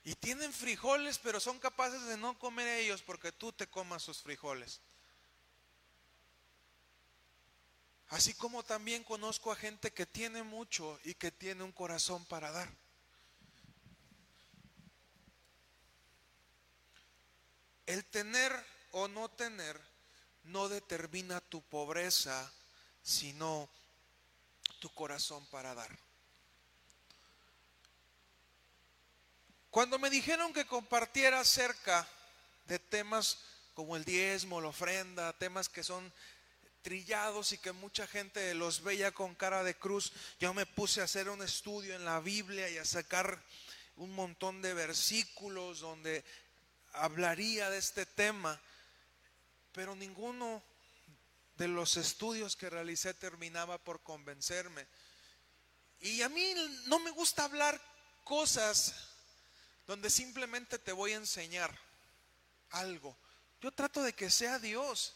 Y 0.03 0.15
tienen 0.15 0.51
frijoles, 0.51 1.19
pero 1.19 1.41
son 1.41 1.59
capaces 1.59 2.03
de 2.07 2.17
no 2.17 2.39
comer 2.39 2.69
ellos 2.69 3.03
porque 3.03 3.33
tú 3.33 3.53
te 3.53 3.67
comas 3.67 4.03
sus 4.03 4.23
frijoles. 4.23 4.81
Así 8.13 8.35
como 8.35 8.63
también 8.63 9.05
conozco 9.05 9.51
a 9.51 9.57
gente 9.57 9.91
que 9.91 10.05
tiene 10.05 10.43
mucho 10.43 11.01
y 11.03 11.15
que 11.15 11.31
tiene 11.31 11.63
un 11.63 11.73
corazón 11.73 12.23
para 12.27 12.53
dar. 12.53 12.71
El 17.87 18.05
tener 18.05 18.53
o 18.91 19.09
no 19.09 19.31
tener 19.31 19.81
no 20.45 20.69
determina 20.69 21.41
tu 21.41 21.63
pobreza, 21.63 22.53
sino 23.03 23.67
tu 24.79 24.91
corazón 24.91 25.47
para 25.47 25.75
dar. 25.75 25.99
Cuando 29.71 29.99
me 29.99 30.11
dijeron 30.11 30.53
que 30.53 30.67
compartiera 30.67 31.41
acerca 31.41 32.07
de 32.67 32.79
temas 32.79 33.39
como 33.73 33.97
el 33.97 34.05
diezmo, 34.05 34.61
la 34.61 34.69
ofrenda, 34.69 35.33
temas 35.39 35.71
que 35.71 35.83
son 35.83 36.13
trillados 36.83 37.53
y 37.53 37.59
que 37.59 37.73
mucha 37.73 38.07
gente 38.07 38.55
los 38.55 38.83
veía 38.83 39.13
con 39.13 39.35
cara 39.35 39.63
de 39.63 39.77
cruz, 39.77 40.13
yo 40.39 40.53
me 40.53 40.67
puse 40.67 41.01
a 41.01 41.05
hacer 41.05 41.29
un 41.29 41.43
estudio 41.43 41.95
en 41.95 42.05
la 42.05 42.21
Biblia 42.21 42.69
y 42.69 42.79
a 42.79 42.85
sacar 42.85 43.43
un 43.97 44.15
montón 44.15 44.61
de 44.63 44.75
versículos 44.75 45.81
donde 45.81 46.25
hablaría 46.93 47.71
de 47.71 47.79
este 47.79 48.05
tema, 48.05 48.61
pero 49.73 49.95
ninguno 49.95 50.63
de 51.57 51.69
los 51.69 51.97
estudios 51.97 52.57
que 52.57 52.71
realicé 52.71 53.15
terminaba 53.15 53.79
por 53.79 54.03
convencerme. 54.03 54.87
Y 56.01 56.23
a 56.23 56.29
mí 56.29 56.55
no 56.87 56.99
me 56.99 57.11
gusta 57.11 57.45
hablar 57.45 57.81
cosas 58.25 58.95
donde 59.87 60.11
simplemente 60.11 60.79
te 60.79 60.93
voy 60.93 61.13
a 61.13 61.17
enseñar 61.17 61.77
algo. 62.71 63.17
Yo 63.61 63.71
trato 63.71 64.03
de 64.03 64.13
que 64.13 64.31
sea 64.31 64.59
Dios 64.59 65.15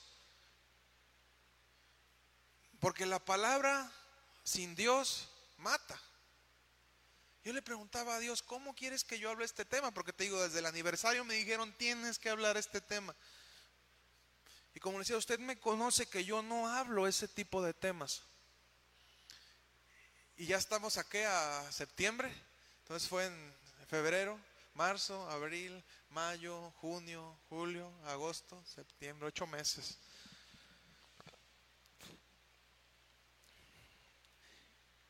porque 2.80 3.06
la 3.06 3.18
palabra 3.18 3.90
sin 4.45 4.75
Dios 4.75 5.28
mata. 5.59 6.00
Yo 7.45 7.52
le 7.52 7.62
preguntaba 7.62 8.16
a 8.16 8.18
Dios, 8.18 8.42
¿cómo 8.42 8.75
quieres 8.75 9.04
que 9.04 9.18
yo 9.18 9.30
hable 9.30 9.45
este 9.45 9.64
tema? 9.64 9.92
Porque 9.92 10.12
te 10.12 10.25
digo, 10.25 10.42
desde 10.42 10.59
el 10.59 10.66
aniversario 10.66 11.25
me 11.25 11.35
dijeron, 11.35 11.73
tienes 11.78 12.18
que 12.18 12.28
hablar 12.28 12.56
este 12.56 12.80
tema. 12.80 13.14
Y 14.75 14.80
como 14.80 14.99
decía, 14.99 15.16
usted 15.16 15.38
me 15.38 15.59
conoce 15.59 16.06
que 16.06 16.25
yo 16.25 16.42
no 16.42 16.68
hablo 16.68 17.06
ese 17.06 17.28
tipo 17.28 17.62
de 17.62 17.73
temas. 17.73 18.23
Y 20.37 20.47
ya 20.47 20.59
estamos 20.59 20.99
aquí 20.99 21.18
a 21.18 21.71
septiembre. 21.73 22.30
Entonces 22.83 23.09
fue 23.09 23.26
en 23.26 23.54
febrero, 23.88 24.38
marzo, 24.75 25.30
abril, 25.30 25.83
mayo, 26.11 26.73
junio, 26.73 27.38
julio, 27.49 27.90
agosto, 28.06 28.62
septiembre, 28.66 29.28
ocho 29.28 29.47
meses. 29.47 29.97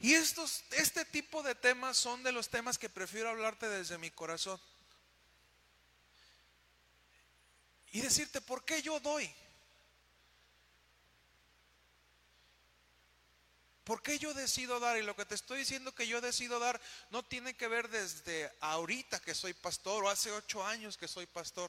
Y 0.06 0.14
estos, 0.14 0.62
este 0.70 1.04
tipo 1.04 1.42
de 1.42 1.56
temas 1.56 1.96
son 1.96 2.22
de 2.22 2.30
los 2.30 2.48
temas 2.48 2.78
que 2.78 2.88
prefiero 2.88 3.28
hablarte 3.28 3.68
desde 3.68 3.98
mi 3.98 4.08
corazón. 4.12 4.56
Y 7.90 8.00
decirte, 8.02 8.40
¿por 8.40 8.64
qué 8.64 8.80
yo 8.82 9.00
doy? 9.00 9.28
¿Por 13.82 14.00
qué 14.00 14.16
yo 14.20 14.32
decido 14.32 14.78
dar? 14.78 14.96
Y 14.96 15.02
lo 15.02 15.16
que 15.16 15.24
te 15.24 15.34
estoy 15.34 15.58
diciendo 15.58 15.92
que 15.92 16.06
yo 16.06 16.20
decido 16.20 16.60
dar 16.60 16.80
no 17.10 17.24
tiene 17.24 17.56
que 17.56 17.66
ver 17.66 17.88
desde 17.88 18.52
ahorita 18.60 19.18
que 19.18 19.34
soy 19.34 19.54
pastor 19.54 20.04
o 20.04 20.08
hace 20.08 20.30
ocho 20.30 20.64
años 20.64 20.96
que 20.96 21.08
soy 21.08 21.26
pastor. 21.26 21.68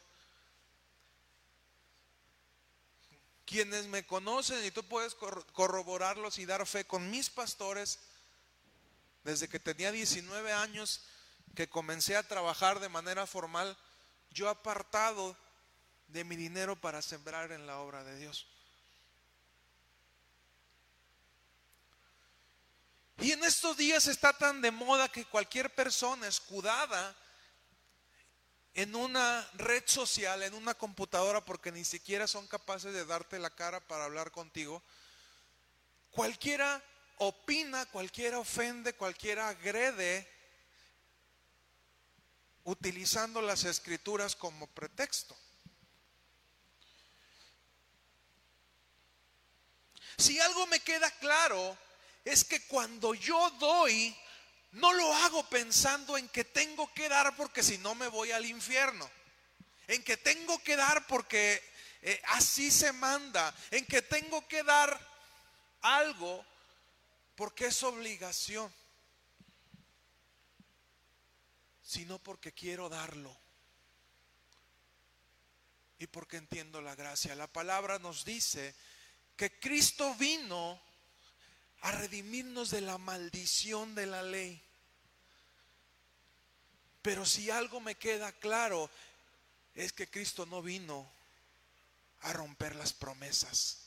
Quienes 3.48 3.88
me 3.88 4.06
conocen 4.06 4.64
y 4.64 4.70
tú 4.70 4.84
puedes 4.84 5.16
corroborarlos 5.16 6.38
y 6.38 6.46
dar 6.46 6.68
fe 6.68 6.86
con 6.86 7.10
mis 7.10 7.32
pastores, 7.32 7.98
desde 9.28 9.50
que 9.50 9.60
tenía 9.60 9.92
19 9.92 10.54
años 10.54 11.02
que 11.54 11.68
comencé 11.68 12.16
a 12.16 12.26
trabajar 12.26 12.80
de 12.80 12.88
manera 12.88 13.28
formal, 13.28 13.78
yo 14.32 14.48
apartado 14.48 15.36
de 16.08 16.24
mi 16.24 16.38
dinero 16.38 16.80
para 16.80 17.02
sembrar 17.02 17.52
en 17.52 17.68
la 17.68 17.80
obra 17.80 18.06
de 18.06 18.16
Dios. 18.16 18.48
Y 23.18 23.34
en 23.34 23.44
estos 23.44 23.76
días 23.76 24.08
está 24.08 24.32
tan 24.32 24.62
de 24.62 24.72
moda 24.72 25.12
que 25.12 25.26
cualquier 25.26 25.76
persona 25.76 26.26
escudada 26.26 27.14
en 28.76 28.96
una 28.96 29.46
red 29.56 29.84
social, 29.88 30.42
en 30.42 30.54
una 30.54 30.74
computadora, 30.74 31.44
porque 31.44 31.74
ni 31.74 31.84
siquiera 31.84 32.28
son 32.28 32.48
capaces 32.48 32.94
de 32.94 33.06
darte 33.06 33.40
la 33.40 33.50
cara 33.50 33.82
para 33.82 34.06
hablar 34.06 34.32
contigo, 34.32 34.82
cualquiera 36.12 36.82
opina, 37.18 37.86
cualquiera 37.88 38.40
ofende, 38.40 38.94
cualquiera 38.94 39.50
agrede 39.50 40.28
utilizando 42.64 43.42
las 43.42 43.64
escrituras 43.64 44.36
como 44.36 44.68
pretexto. 44.68 45.36
Si 50.18 50.40
algo 50.40 50.68
me 50.68 50.80
queda 50.80 51.10
claro 51.12 51.78
es 52.26 52.44
que 52.44 52.62
cuando 52.68 53.14
yo 53.14 53.50
doy, 53.52 54.16
no 54.72 54.92
lo 54.94 55.14
hago 55.14 55.48
pensando 55.50 56.18
en 56.18 56.28
que 56.30 56.44
tengo 56.44 56.92
que 56.94 57.08
dar 57.08 57.36
porque 57.36 57.64
si 57.64 57.78
no 57.78 57.96
me 57.96 58.08
voy 58.08 58.32
al 58.32 58.46
infierno. 58.46 59.10
En 59.88 60.04
que 60.04 60.18
tengo 60.18 60.62
que 60.64 60.76
dar 60.76 61.08
porque 61.08 61.64
eh, 62.02 62.22
así 62.30 62.70
se 62.70 62.92
manda. 62.92 63.56
En 63.72 63.86
que 63.86 64.02
tengo 64.02 64.46
que 64.48 64.64
dar 64.64 65.00
algo 65.82 66.46
porque 67.38 67.68
es 67.68 67.84
obligación. 67.84 68.74
Sino 71.84 72.20
porque 72.20 72.52
quiero 72.52 72.90
darlo. 72.90 73.34
Y 76.00 76.08
porque 76.08 76.38
entiendo 76.38 76.82
la 76.82 76.96
gracia. 76.96 77.36
La 77.36 77.48
palabra 77.48 78.00
nos 78.00 78.26
dice 78.26 78.76
que 79.38 79.58
Cristo 79.60 80.14
vino 80.16 80.82
a 81.82 81.92
redimirnos 81.92 82.72
de 82.72 82.82
la 82.82 82.98
maldición 82.98 83.94
de 83.94 84.08
la 84.08 84.24
ley. 84.24 84.62
Pero 87.04 87.24
si 87.26 87.52
algo 87.52 87.80
me 87.80 87.96
queda 87.96 88.32
claro, 88.34 88.90
es 89.76 89.94
que 89.94 90.10
Cristo 90.10 90.48
no 90.48 90.64
vino 90.64 91.10
a 92.22 92.34
romper 92.34 92.76
las 92.76 92.94
promesas. 92.94 93.87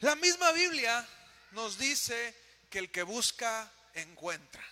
La 0.00 0.16
misma 0.16 0.52
Biblia 0.52 1.06
nos 1.52 1.78
dice 1.78 2.34
que 2.68 2.78
el 2.78 2.90
que 2.90 3.02
busca 3.02 3.70
encuentra. 3.94 4.64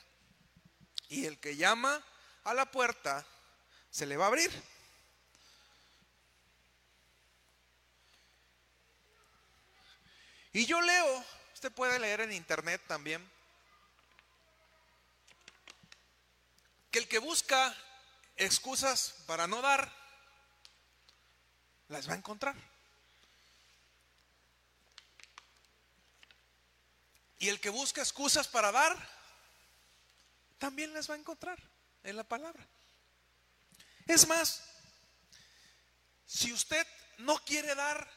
Y 1.09 1.27
el 1.27 1.39
que 1.39 1.57
llama 1.57 2.03
a 2.45 2.55
la 2.55 2.71
puerta 2.71 3.25
se 3.91 4.07
le 4.07 4.17
va 4.17 4.25
a 4.25 4.29
abrir. 4.29 4.51
Y 10.53 10.67
yo 10.67 10.81
leo, 10.81 11.25
usted 11.55 11.73
puede 11.73 11.99
leer 11.99 12.21
en 12.21 12.33
internet 12.33 12.83
también, 12.87 13.27
que 16.91 16.99
el 16.99 17.09
que 17.09 17.19
busca 17.19 17.75
excusas 18.37 19.15
para 19.27 19.47
no 19.47 19.63
dar, 19.63 19.91
las 21.89 22.09
va 22.09 22.13
a 22.13 22.17
encontrar. 22.17 22.72
Y 27.43 27.49
el 27.49 27.59
que 27.59 27.71
busca 27.71 28.01
excusas 28.01 28.47
para 28.47 28.71
dar, 28.71 28.97
también 30.59 30.95
las 30.95 31.11
va 31.11 31.15
a 31.15 31.19
encontrar 31.19 31.59
en 32.05 32.17
la 32.17 32.23
palabra. 32.23 32.65
Es 34.07 34.29
más, 34.29 34.63
si 36.25 36.53
usted 36.53 36.87
no 37.19 37.37
quiere 37.45 37.75
dar, 37.75 38.09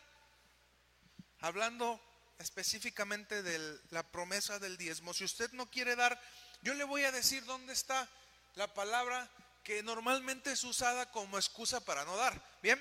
hablando 1.40 2.00
específicamente 2.38 3.42
de 3.42 3.80
la 3.90 4.04
promesa 4.04 4.60
del 4.60 4.78
diezmo, 4.78 5.12
si 5.12 5.24
usted 5.24 5.52
no 5.54 5.72
quiere 5.72 5.96
dar, 5.96 6.22
yo 6.62 6.76
le 6.76 6.84
voy 6.84 7.04
a 7.04 7.12
decir 7.12 7.44
dónde 7.46 7.74
está 7.74 8.08
la 8.54 8.72
palabra 8.76 9.28
que 9.64 9.82
normalmente 9.82 10.52
es 10.52 10.64
usada 10.64 11.12
como 11.12 11.40
excusa 11.40 11.84
para 11.84 12.06
no 12.06 12.16
dar. 12.16 12.40
Bien, 12.62 12.80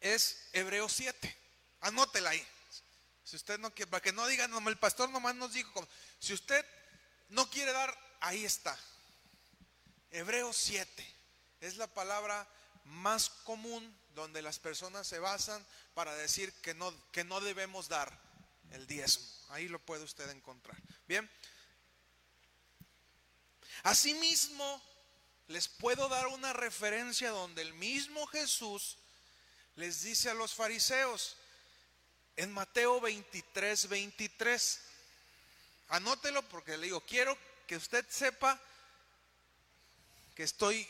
es 0.00 0.48
Hebreo 0.54 0.88
7. 0.88 1.36
Anótela 1.82 2.30
ahí. 2.30 2.44
Si 3.24 3.36
usted 3.36 3.58
no 3.58 3.72
quiere, 3.74 3.90
para 3.90 4.00
que 4.00 4.12
no 4.12 4.26
diga, 4.26 4.48
no, 4.48 4.66
el 4.68 4.78
pastor 4.78 5.10
nomás 5.10 5.34
nos 5.34 5.52
dijo, 5.52 5.86
si 6.18 6.32
usted 6.32 6.64
no 7.28 7.48
quiere 7.48 7.72
dar, 7.72 7.96
ahí 8.20 8.44
está. 8.44 8.76
Hebreo 10.10 10.52
7 10.52 11.14
es 11.60 11.76
la 11.76 11.86
palabra 11.86 12.48
más 12.84 13.30
común 13.30 13.96
donde 14.14 14.42
las 14.42 14.58
personas 14.58 15.06
se 15.06 15.18
basan 15.18 15.64
para 15.94 16.14
decir 16.14 16.52
que 16.60 16.74
no, 16.74 16.92
que 17.12 17.24
no 17.24 17.40
debemos 17.40 17.88
dar 17.88 18.18
el 18.72 18.86
diezmo. 18.86 19.26
Ahí 19.50 19.68
lo 19.68 19.78
puede 19.78 20.04
usted 20.04 20.28
encontrar. 20.30 20.76
Bien. 21.06 21.30
Asimismo, 23.82 24.82
les 25.48 25.68
puedo 25.68 26.08
dar 26.08 26.26
una 26.28 26.52
referencia 26.52 27.30
donde 27.30 27.62
el 27.62 27.74
mismo 27.74 28.26
Jesús 28.26 28.98
les 29.76 30.02
dice 30.02 30.30
a 30.30 30.34
los 30.34 30.54
fariseos 30.54 31.36
en 32.40 32.52
Mateo 32.52 33.02
23, 33.02 33.86
23. 33.90 34.80
Anótelo 35.88 36.40
porque 36.48 36.78
le 36.78 36.86
digo, 36.86 37.02
quiero 37.02 37.36
que 37.66 37.76
usted 37.76 38.06
sepa 38.08 38.58
que 40.34 40.44
estoy 40.44 40.88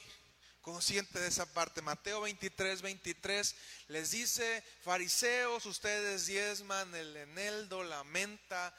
consciente 0.63 1.19
de 1.19 1.27
esa 1.27 1.53
parte. 1.53 1.83
Mateo 1.83 2.21
23, 2.21 2.83
23 2.83 3.57
les 3.89 4.13
dice, 4.13 4.63
fariseos, 4.85 5.67
ustedes 5.67 6.27
diezman 6.27 6.95
el 6.95 7.17
eneldo, 7.17 7.83
la 7.83 8.05
menta, 8.05 8.73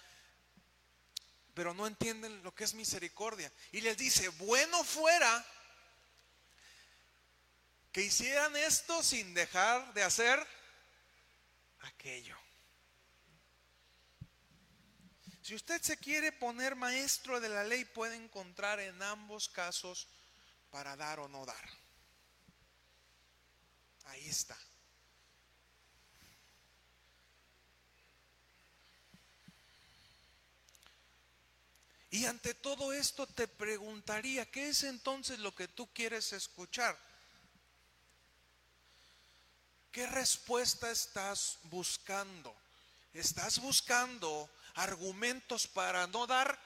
pero 1.54 1.74
no 1.74 1.88
entienden 1.88 2.42
lo 2.42 2.56
que 2.56 2.64
es 2.64 2.74
misericordia. 2.74 3.52
Y 3.74 3.82
les 3.82 3.98
dice, 3.98 4.30
bueno 4.30 4.82
fuera 4.86 5.46
que 7.92 8.02
hicieran 8.02 8.56
esto 8.56 9.04
sin 9.04 9.34
dejar 9.34 9.94
de 9.94 10.04
hacer 10.04 10.48
aquello. 11.82 12.41
Si 15.52 15.56
usted 15.56 15.82
se 15.82 15.98
quiere 15.98 16.32
poner 16.32 16.78
maestro 16.78 17.42
de 17.42 17.50
la 17.50 17.66
ley, 17.66 17.84
puede 17.84 18.16
encontrar 18.16 18.80
en 18.80 19.04
ambos 19.04 19.50
casos 19.50 20.08
para 20.70 20.96
dar 20.96 21.20
o 21.20 21.28
no 21.28 21.46
dar. 21.46 21.70
Ahí 24.06 24.30
está. 24.30 24.58
Y 32.12 32.24
ante 32.28 32.54
todo 32.54 32.94
esto 32.94 33.28
te 33.28 33.50
preguntaría, 33.50 34.50
¿qué 34.50 34.70
es 34.70 34.84
entonces 34.84 35.40
lo 35.40 35.54
que 35.54 35.68
tú 35.68 35.92
quieres 35.92 36.32
escuchar? 36.32 36.98
¿Qué 39.92 40.08
respuesta 40.08 40.90
estás 40.90 41.60
buscando? 41.64 42.56
¿Estás 43.14 43.60
buscando 43.60 44.50
argumentos 44.76 45.68
para 45.68 46.08
no 46.08 46.28
dar 46.28 46.60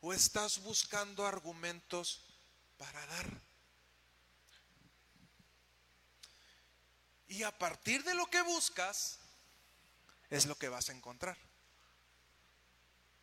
o 0.00 0.12
estás 0.12 0.58
buscando 0.58 1.26
argumentos 1.26 2.24
para 2.76 3.04
dar? 3.06 3.26
Y 7.28 7.42
a 7.42 7.56
partir 7.56 8.04
de 8.04 8.14
lo 8.14 8.26
que 8.26 8.40
buscas, 8.42 9.18
es 10.30 10.46
lo 10.46 10.56
que 10.56 10.68
vas 10.68 10.88
a 10.88 10.92
encontrar. 10.92 11.36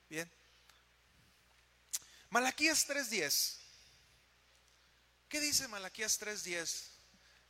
Bien. 0.09 0.29
Malaquías 2.29 2.87
3.10. 2.87 3.57
¿Qué 5.29 5.39
dice 5.39 5.67
Malaquías 5.67 6.19
3.10? 6.19 6.89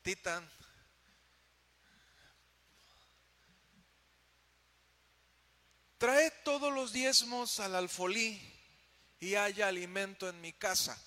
Titan. 0.01 0.49
Trae 6.03 6.31
todos 6.43 6.73
los 6.73 6.91
diezmos 6.91 7.61
al 7.61 7.75
alfolí 7.75 8.37
y 9.21 9.35
haya 9.35 9.69
alimento 9.69 10.27
en 10.27 10.41
mi 10.41 10.51
casa. 10.51 11.01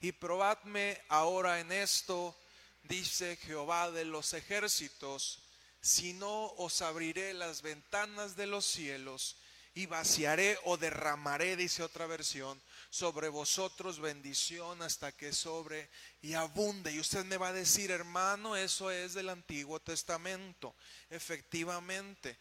Y 0.00 0.10
probadme 0.10 1.00
ahora 1.08 1.60
en 1.60 1.70
esto 1.70 2.36
dice 2.82 3.36
Jehová 3.36 3.92
de 3.92 4.04
los 4.04 4.32
ejércitos, 4.32 5.44
si 5.80 6.14
no 6.14 6.46
os 6.56 6.82
abriré 6.82 7.32
las 7.32 7.62
ventanas 7.62 8.34
de 8.34 8.48
los 8.48 8.66
cielos 8.66 9.36
y 9.74 9.86
vaciaré 9.86 10.58
o 10.64 10.76
derramaré, 10.76 11.54
dice 11.54 11.84
otra 11.84 12.08
versión, 12.08 12.60
sobre 12.90 13.28
vosotros 13.28 14.00
bendición 14.00 14.82
hasta 14.82 15.12
que 15.12 15.32
sobre 15.32 15.90
y 16.22 16.34
abunde. 16.34 16.90
Y 16.90 16.98
usted 16.98 17.24
me 17.24 17.36
va 17.36 17.50
a 17.50 17.52
decir, 17.52 17.92
hermano, 17.92 18.56
eso 18.56 18.90
es 18.90 19.14
del 19.14 19.28
Antiguo 19.28 19.78
Testamento. 19.78 20.74
Efectivamente. 21.08 22.36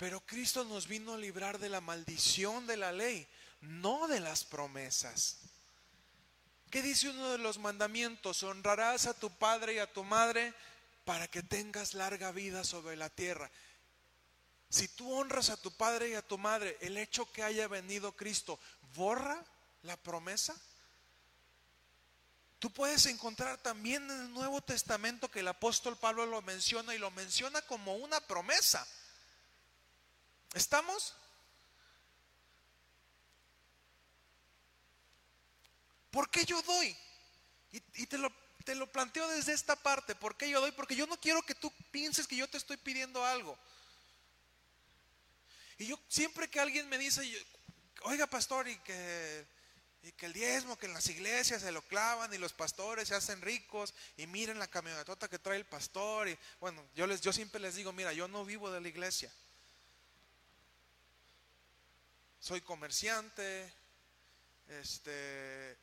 Pero 0.00 0.20
Cristo 0.20 0.64
nos 0.64 0.88
vino 0.88 1.12
a 1.12 1.18
librar 1.18 1.58
de 1.58 1.68
la 1.68 1.82
maldición 1.82 2.66
de 2.66 2.78
la 2.78 2.90
ley, 2.90 3.28
no 3.60 4.08
de 4.08 4.18
las 4.18 4.44
promesas. 4.44 5.36
¿Qué 6.70 6.80
dice 6.80 7.10
uno 7.10 7.32
de 7.32 7.36
los 7.36 7.58
mandamientos? 7.58 8.42
Honrarás 8.42 9.04
a 9.04 9.12
tu 9.12 9.28
padre 9.28 9.74
y 9.74 9.78
a 9.78 9.92
tu 9.92 10.02
madre 10.02 10.54
para 11.04 11.28
que 11.28 11.42
tengas 11.42 11.92
larga 11.92 12.32
vida 12.32 12.64
sobre 12.64 12.96
la 12.96 13.10
tierra. 13.10 13.50
Si 14.70 14.88
tú 14.88 15.12
honras 15.12 15.50
a 15.50 15.58
tu 15.58 15.70
padre 15.70 16.08
y 16.08 16.14
a 16.14 16.26
tu 16.26 16.38
madre, 16.38 16.78
el 16.80 16.96
hecho 16.96 17.30
que 17.30 17.42
haya 17.42 17.68
venido 17.68 18.12
Cristo, 18.12 18.58
¿borra 18.94 19.44
la 19.82 19.98
promesa? 19.98 20.58
Tú 22.58 22.72
puedes 22.72 23.04
encontrar 23.04 23.58
también 23.58 24.10
en 24.10 24.18
el 24.18 24.32
Nuevo 24.32 24.62
Testamento 24.62 25.30
que 25.30 25.40
el 25.40 25.48
apóstol 25.48 25.94
Pablo 25.98 26.24
lo 26.24 26.40
menciona 26.40 26.94
y 26.94 26.98
lo 26.98 27.10
menciona 27.10 27.60
como 27.60 27.96
una 27.96 28.18
promesa. 28.20 28.86
¿Estamos? 30.54 31.14
¿Por 36.10 36.28
qué 36.30 36.44
yo 36.44 36.60
doy? 36.62 36.96
Y, 37.72 38.06
te, 38.06 38.18
lo, 38.18 38.32
te 38.64 38.74
lo 38.74 38.90
planteo 38.90 39.28
desde 39.28 39.52
esta 39.52 39.76
parte. 39.76 40.16
¿Por 40.16 40.36
qué 40.36 40.50
yo 40.50 40.60
doy? 40.60 40.72
Porque 40.72 40.96
yo 40.96 41.06
no 41.06 41.20
quiero 41.20 41.42
que 41.42 41.54
tú 41.54 41.72
pienses 41.92 42.26
que 42.26 42.36
yo 42.36 42.48
te 42.48 42.56
estoy 42.56 42.76
pidiendo 42.76 43.24
algo. 43.24 43.56
Y 45.78 45.86
yo 45.86 45.98
siempre 46.08 46.50
que 46.50 46.58
alguien 46.58 46.88
me 46.88 46.98
dice, 46.98 47.22
oiga 48.02 48.26
pastor, 48.26 48.68
y 48.68 48.76
que, 48.80 49.46
y 50.02 50.12
que 50.12 50.26
el 50.26 50.32
diezmo, 50.32 50.76
que 50.76 50.86
en 50.86 50.94
las 50.94 51.08
iglesias 51.08 51.62
se 51.62 51.72
lo 51.72 51.80
clavan 51.82 52.34
y 52.34 52.38
los 52.38 52.52
pastores 52.52 53.08
se 53.08 53.14
hacen 53.14 53.40
ricos 53.40 53.94
y 54.16 54.26
miren 54.26 54.58
la 54.58 54.66
camionetota 54.66 55.28
que 55.28 55.38
trae 55.38 55.56
el 55.56 55.64
pastor. 55.64 56.28
Y 56.28 56.36
bueno, 56.58 56.84
yo, 56.96 57.06
les, 57.06 57.20
yo 57.20 57.32
siempre 57.32 57.60
les 57.60 57.76
digo, 57.76 57.92
mira, 57.92 58.12
yo 58.12 58.26
no 58.26 58.44
vivo 58.44 58.70
de 58.70 58.80
la 58.80 58.88
iglesia. 58.88 59.32
Soy 62.50 62.62
comerciante, 62.62 63.72
este, 64.66 65.78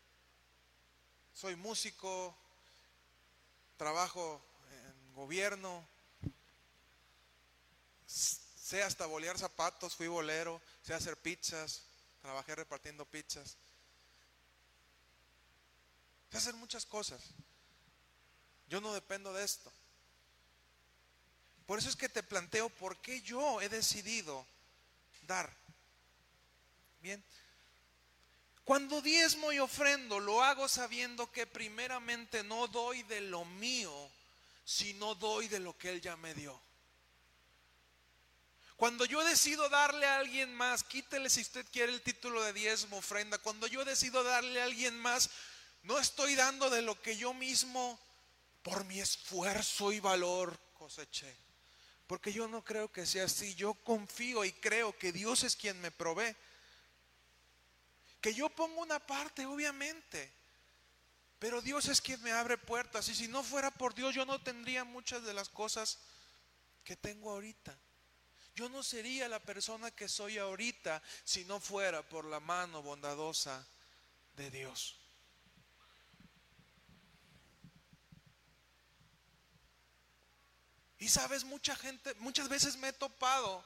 soy 1.34 1.56
músico, 1.56 2.38
trabajo 3.78 4.46
en 4.70 5.14
gobierno, 5.14 5.88
sé 8.06 8.84
hasta 8.84 9.06
bolear 9.06 9.40
zapatos, 9.40 9.96
fui 9.96 10.08
bolero, 10.08 10.62
sé 10.82 10.94
hacer 10.94 11.16
pizzas, 11.16 11.84
trabajé 12.22 12.54
repartiendo 12.54 13.06
pizzas. 13.06 13.56
Sé 16.30 16.38
hacer 16.38 16.56
muchas 16.56 16.86
cosas. 16.86 17.22
Yo 18.68 18.82
no 18.82 18.94
dependo 18.94 19.32
de 19.32 19.46
esto. 19.46 19.72
Por 21.66 21.80
eso 21.80 21.88
es 21.88 21.96
que 21.96 22.10
te 22.10 22.24
planteo 22.24 22.68
por 22.68 22.98
qué 22.98 23.22
yo 23.22 23.62
he 23.62 23.70
decidido 23.70 24.46
dar. 25.22 25.67
Cuando 28.64 29.02
diezmo 29.02 29.54
y 29.54 29.60
ofrendo, 29.60 30.20
lo 30.20 30.44
hago 30.44 30.68
sabiendo 30.68 31.32
que 31.32 31.48
primeramente 31.48 32.44
no 32.44 32.68
doy 32.68 33.04
de 33.04 33.22
lo 33.22 33.46
mío, 33.46 34.10
sino 34.66 35.16
doy 35.16 35.48
de 35.48 35.60
lo 35.60 35.78
que 35.78 35.90
Él 35.90 36.02
ya 36.02 36.18
me 36.18 36.34
dio. 36.34 36.60
Cuando 38.76 39.06
yo 39.06 39.24
decido 39.24 39.70
darle 39.70 40.06
a 40.06 40.18
alguien 40.18 40.54
más, 40.54 40.84
quítele 40.84 41.30
si 41.30 41.42
usted 41.42 41.66
quiere 41.72 41.92
el 41.92 42.02
título 42.02 42.44
de 42.44 42.54
diezmo, 42.54 42.98
ofrenda. 42.98 43.40
Cuando 43.40 43.66
yo 43.66 43.84
decido 43.86 44.24
darle 44.24 44.62
a 44.62 44.66
alguien 44.66 45.00
más, 45.00 45.32
no 45.84 45.98
estoy 45.98 46.36
dando 46.36 46.70
de 46.70 46.82
lo 46.82 47.02
que 47.02 47.18
yo 47.18 47.34
mismo, 47.34 48.00
por 48.62 48.84
mi 48.84 49.00
esfuerzo 49.00 49.92
y 49.94 50.00
valor, 50.00 50.60
coseché. 50.74 51.34
Porque 52.06 52.32
yo 52.32 52.48
no 52.48 52.64
creo 52.64 52.92
que 52.92 53.06
sea 53.06 53.26
así. 53.26 53.56
Yo 53.56 53.74
confío 53.74 54.46
y 54.46 54.52
creo 54.52 54.98
que 54.98 55.12
Dios 55.12 55.44
es 55.44 55.56
quien 55.56 55.80
me 55.82 55.90
provee. 55.90 56.36
Que 58.28 58.34
yo 58.34 58.50
pongo 58.50 58.82
una 58.82 59.00
parte, 59.00 59.46
obviamente. 59.46 60.30
Pero 61.40 61.62
Dios 61.62 61.88
es 61.88 62.02
quien 62.02 62.22
me 62.24 62.34
abre 62.34 62.58
puertas. 62.58 63.08
Y 63.08 63.16
si 63.16 63.30
no 63.30 63.42
fuera 63.42 63.72
por 63.72 63.96
Dios, 63.96 64.14
yo 64.14 64.26
no 64.26 64.44
tendría 64.44 64.84
muchas 64.84 65.24
de 65.24 65.34
las 65.34 65.48
cosas 65.48 66.00
que 66.84 66.98
tengo 66.98 67.32
ahorita. 67.32 67.80
Yo 68.54 68.68
no 68.68 68.84
sería 68.84 69.30
la 69.30 69.40
persona 69.40 69.92
que 69.92 70.10
soy 70.10 70.40
ahorita 70.40 71.02
si 71.24 71.46
no 71.46 71.62
fuera 71.62 72.02
por 72.02 72.26
la 72.26 72.42
mano 72.42 72.84
bondadosa 72.84 73.66
de 74.36 74.52
Dios. 74.52 75.00
Y 81.00 81.08
sabes, 81.08 81.46
mucha 81.46 81.78
gente, 81.78 82.14
muchas 82.16 82.50
veces 82.50 82.76
me 82.76 82.90
he 82.90 82.94
topado 82.94 83.64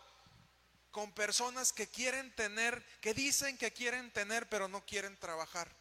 con 0.91 1.11
personas 1.13 1.73
que 1.73 1.87
quieren 1.87 2.33
tener, 2.35 2.83
que 3.01 3.13
dicen 3.13 3.57
que 3.57 3.71
quieren 3.71 4.11
tener, 4.11 4.47
pero 4.49 4.67
no 4.67 4.85
quieren 4.85 5.17
trabajar. 5.17 5.71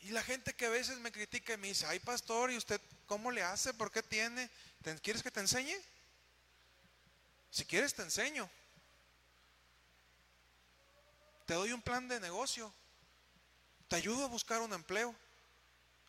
Y 0.00 0.10
la 0.10 0.22
gente 0.22 0.54
que 0.54 0.66
a 0.66 0.70
veces 0.70 0.98
me 0.98 1.12
critica 1.12 1.54
y 1.54 1.56
me 1.56 1.68
dice, 1.68 1.86
ay 1.86 1.98
pastor, 1.98 2.50
¿y 2.50 2.56
usted 2.56 2.80
cómo 3.06 3.30
le 3.30 3.42
hace? 3.42 3.72
¿Por 3.72 3.90
qué 3.90 4.02
tiene? 4.02 4.50
¿Quieres 5.02 5.22
que 5.22 5.30
te 5.30 5.40
enseñe? 5.40 5.74
Si 7.50 7.64
quieres 7.64 7.94
te 7.94 8.02
enseño. 8.02 8.50
Te 11.46 11.54
doy 11.54 11.72
un 11.72 11.80
plan 11.80 12.06
de 12.08 12.20
negocio. 12.20 12.72
Te 13.88 13.96
ayudo 13.96 14.24
a 14.24 14.28
buscar 14.28 14.60
un 14.60 14.72
empleo. 14.72 15.14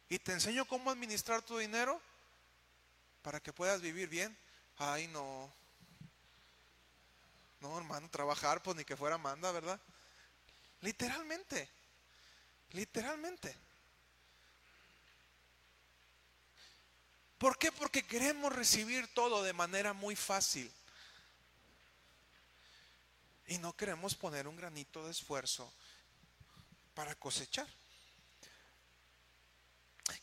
Y 0.10 0.20
te 0.20 0.34
enseño 0.34 0.66
cómo 0.66 0.92
administrar 0.92 1.42
tu 1.42 1.58
dinero 1.58 2.02
para 3.22 3.40
que 3.40 3.54
puedas 3.54 3.82
vivir 3.82 4.10
bien. 4.10 4.38
Ay, 4.78 5.08
no. 5.08 5.52
No, 7.62 7.78
hermano, 7.78 8.10
trabajar, 8.10 8.62
pues 8.62 8.76
ni 8.78 8.86
que 8.86 8.98
fuera 8.98 9.18
manda, 9.18 9.52
¿verdad? 9.52 9.80
Literalmente. 10.82 11.70
Literalmente. 12.72 13.56
¿Por 17.38 17.58
qué? 17.58 17.72
Porque 17.72 18.04
queremos 18.04 18.54
recibir 18.54 19.08
todo 19.14 19.44
de 19.44 19.54
manera 19.54 19.94
muy 19.94 20.16
fácil. 20.16 20.72
Y 23.48 23.58
no 23.60 23.74
queremos 23.74 24.16
poner 24.16 24.48
un 24.48 24.56
granito 24.56 25.06
de 25.06 25.12
esfuerzo 25.12 25.72
para 26.94 27.16
cosechar. 27.16 27.68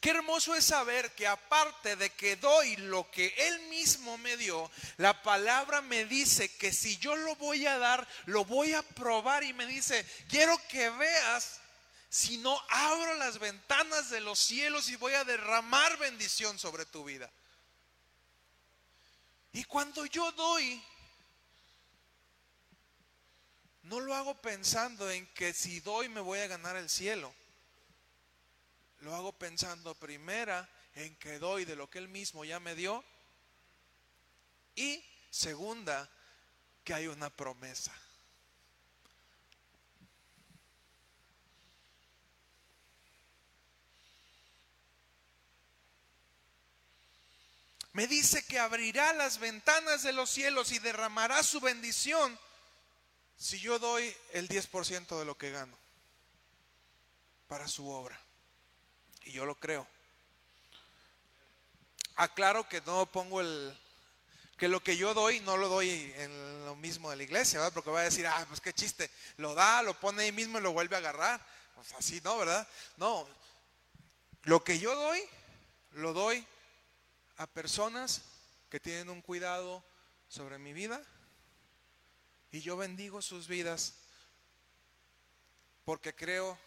Qué 0.00 0.10
hermoso 0.10 0.54
es 0.54 0.64
saber 0.64 1.12
que 1.14 1.26
aparte 1.26 1.96
de 1.96 2.10
que 2.10 2.36
doy 2.36 2.76
lo 2.76 3.10
que 3.10 3.34
Él 3.36 3.60
mismo 3.68 4.16
me 4.18 4.36
dio, 4.36 4.70
la 4.96 5.22
palabra 5.22 5.80
me 5.80 6.04
dice 6.04 6.54
que 6.56 6.72
si 6.72 6.98
yo 6.98 7.16
lo 7.16 7.34
voy 7.36 7.66
a 7.66 7.78
dar, 7.78 8.06
lo 8.26 8.44
voy 8.44 8.74
a 8.74 8.82
probar 8.82 9.42
y 9.42 9.52
me 9.52 9.66
dice, 9.66 10.06
quiero 10.28 10.56
que 10.68 10.88
veas 10.90 11.60
si 12.08 12.38
no 12.38 12.60
abro 12.68 13.14
las 13.14 13.38
ventanas 13.38 14.10
de 14.10 14.20
los 14.20 14.38
cielos 14.38 14.88
y 14.88 14.96
voy 14.96 15.14
a 15.14 15.24
derramar 15.24 15.96
bendición 15.98 16.58
sobre 16.58 16.84
tu 16.86 17.04
vida. 17.04 17.30
Y 19.52 19.64
cuando 19.64 20.06
yo 20.06 20.30
doy, 20.32 20.82
no 23.82 23.98
lo 23.98 24.14
hago 24.14 24.34
pensando 24.40 25.10
en 25.10 25.26
que 25.34 25.52
si 25.52 25.80
doy 25.80 26.08
me 26.08 26.20
voy 26.20 26.38
a 26.38 26.46
ganar 26.46 26.76
el 26.76 26.88
cielo. 26.88 27.34
Lo 29.02 29.14
hago 29.14 29.32
pensando 29.32 29.94
primera 29.94 30.68
en 30.94 31.14
que 31.16 31.38
doy 31.38 31.64
de 31.64 31.76
lo 31.76 31.90
que 31.90 31.98
Él 31.98 32.08
mismo 32.08 32.44
ya 32.44 32.58
me 32.60 32.74
dio. 32.74 33.04
Y 34.74 35.04
segunda, 35.30 36.08
que 36.84 36.94
hay 36.94 37.06
una 37.08 37.28
promesa. 37.28 37.92
me 47.92 48.06
dice 48.06 48.42
que 48.46 48.58
abrirá 48.58 49.12
las 49.12 49.38
ventanas 49.38 50.02
de 50.02 50.12
los 50.12 50.30
cielos 50.30 50.72
y 50.72 50.78
derramará 50.78 51.42
su 51.42 51.60
bendición 51.60 52.38
si 53.36 53.60
yo 53.60 53.78
doy 53.78 54.14
el 54.32 54.48
10% 54.48 55.18
de 55.18 55.24
lo 55.24 55.36
que 55.36 55.50
gano 55.50 55.76
para 57.48 57.68
su 57.68 57.88
obra. 57.88 58.18
Y 59.24 59.32
yo 59.32 59.44
lo 59.44 59.54
creo. 59.54 59.86
Aclaro 62.16 62.68
que 62.68 62.80
no 62.82 63.06
pongo 63.06 63.40
el 63.40 63.78
que 64.56 64.68
lo 64.68 64.80
que 64.80 64.96
yo 64.96 65.12
doy 65.12 65.40
no 65.40 65.56
lo 65.56 65.68
doy 65.68 66.12
en 66.16 66.64
lo 66.64 66.76
mismo 66.76 67.10
de 67.10 67.16
la 67.16 67.24
iglesia, 67.24 67.58
¿verdad? 67.58 67.74
Porque 67.74 67.90
va 67.90 68.00
a 68.00 68.04
decir, 68.04 68.26
ah, 68.28 68.44
pues 68.46 68.60
qué 68.60 68.72
chiste, 68.72 69.10
lo 69.38 69.54
da, 69.54 69.82
lo 69.82 69.98
pone 69.98 70.22
ahí 70.22 70.30
mismo 70.30 70.58
y 70.58 70.62
lo 70.62 70.72
vuelve 70.72 70.94
a 70.94 71.00
agarrar. 71.00 71.44
Pues 71.74 71.92
así 71.94 72.20
no, 72.22 72.38
¿verdad? 72.38 72.68
No, 72.96 73.26
lo 74.44 74.62
que 74.62 74.78
yo 74.78 74.94
doy, 74.94 75.20
lo 75.92 76.12
doy 76.12 76.46
a 77.38 77.46
personas 77.46 78.22
que 78.70 78.78
tienen 78.78 79.08
un 79.08 79.20
cuidado 79.20 79.82
sobre 80.28 80.58
mi 80.58 80.72
vida 80.72 81.02
y 82.52 82.60
yo 82.60 82.76
bendigo 82.76 83.20
sus 83.20 83.48
vidas 83.48 83.94
porque 85.84 86.14
creo 86.14 86.58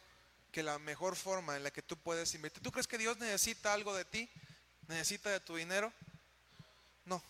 que 0.56 0.64
la 0.64 0.80
mejor 0.80 1.18
forma 1.18 1.58
en 1.58 1.64
la 1.64 1.72
que 1.72 1.82
tú 1.82 1.98
puedes 1.98 2.34
invertir, 2.34 2.64
¿tú 2.64 2.72
crees 2.72 2.88
que 2.88 2.98
Dios 2.98 3.18
necesita 3.18 3.74
algo 3.74 3.94
de 3.94 4.06
ti? 4.06 4.30
¿Necesita 4.88 5.30
de 5.30 5.42
tu 5.42 5.58
dinero? 5.58 5.92
No, 7.04 7.22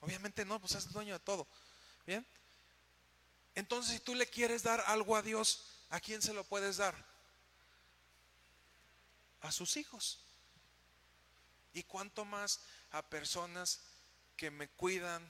obviamente 0.00 0.44
no, 0.44 0.60
pues 0.60 0.76
es 0.76 0.92
dueño 0.92 1.14
de 1.14 1.18
todo. 1.18 1.48
Bien, 2.06 2.24
entonces 3.56 3.94
si 3.94 3.98
tú 3.98 4.14
le 4.14 4.28
quieres 4.28 4.62
dar 4.62 4.84
algo 4.86 5.16
a 5.16 5.22
Dios, 5.22 5.64
¿a 5.90 5.98
quién 5.98 6.22
se 6.22 6.32
lo 6.32 6.44
puedes 6.44 6.76
dar? 6.76 6.94
A 9.40 9.50
sus 9.50 9.76
hijos. 9.76 10.20
Y 11.72 11.82
cuánto 11.82 12.24
más 12.24 12.60
a 12.92 13.02
personas 13.02 13.80
que 14.36 14.52
me 14.52 14.68
cuidan, 14.68 15.28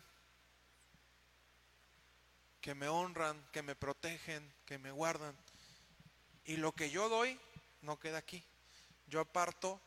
que 2.60 2.74
me 2.74 2.88
honran, 2.88 3.42
que 3.50 3.62
me 3.62 3.74
protegen, 3.74 4.52
que 4.66 4.76
me 4.76 4.90
guardan. 4.90 5.34
Y 6.44 6.56
lo 6.56 6.72
que 6.72 6.90
yo 6.90 7.08
doy 7.08 7.38
no 7.82 7.98
queda 7.98 8.18
aquí. 8.18 8.42
Yo 9.06 9.20
aparto 9.20 9.80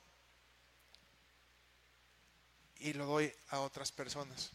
y 2.79 2.93
lo 2.93 3.05
doy 3.05 3.33
a 3.49 3.59
otras 3.59 3.91
personas. 3.91 4.51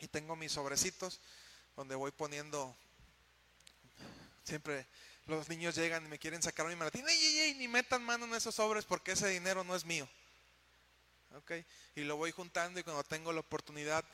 Y 0.00 0.08
tengo 0.08 0.36
mis 0.36 0.52
sobrecitos 0.52 1.20
donde 1.74 1.94
voy 1.94 2.10
poniendo, 2.10 2.74
siempre 4.44 4.86
los 5.26 5.48
niños 5.48 5.74
llegan 5.74 6.04
y 6.04 6.08
me 6.08 6.18
quieren 6.18 6.42
sacar 6.42 6.66
mi 6.66 6.76
maletín. 6.76 7.06
¡Ey, 7.08 7.18
ey, 7.18 7.38
ey! 7.38 7.54
Ni 7.54 7.68
metan 7.68 8.02
mano 8.04 8.26
en 8.26 8.34
esos 8.34 8.54
sobres 8.54 8.84
porque 8.84 9.12
ese 9.12 9.28
dinero 9.28 9.64
no 9.64 9.74
es 9.74 9.84
mío. 9.84 10.08
¿Ok? 11.34 11.52
Y 11.96 12.02
lo 12.02 12.16
voy 12.16 12.30
juntando 12.30 12.78
y 12.78 12.82
cuando 12.82 13.02
tengo 13.04 13.32
la 13.32 13.40
oportunidad 13.40 14.04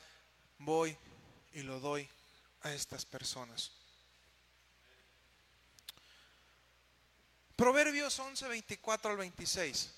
voy 0.57 0.97
y 1.53 1.61
lo 1.61 1.79
doy 1.79 2.09
a 2.61 2.73
estas 2.73 3.05
personas. 3.05 3.71
Proverbios 7.63 8.19
11, 8.19 8.45
24 8.49 9.11
al 9.11 9.15
26. 9.15 9.89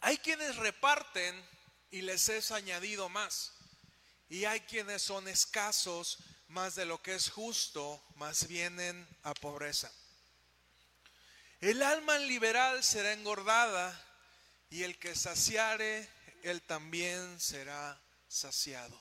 Hay 0.00 0.16
quienes 0.16 0.56
reparten 0.56 1.46
y 1.90 2.00
les 2.00 2.26
es 2.30 2.52
añadido 2.52 3.10
más. 3.10 3.52
Y 4.30 4.46
hay 4.46 4.60
quienes 4.60 5.02
son 5.02 5.28
escasos 5.28 6.20
más 6.48 6.76
de 6.76 6.86
lo 6.86 7.02
que 7.02 7.14
es 7.14 7.28
justo, 7.28 8.02
más 8.14 8.48
vienen 8.48 9.06
a 9.24 9.34
pobreza. 9.34 9.92
El 11.60 11.82
alma 11.82 12.16
liberal 12.16 12.82
será 12.82 13.12
engordada 13.12 14.02
y 14.70 14.84
el 14.84 14.98
que 14.98 15.14
saciare, 15.14 16.13
él 16.44 16.62
también 16.62 17.40
será 17.40 17.98
saciado. 18.28 19.00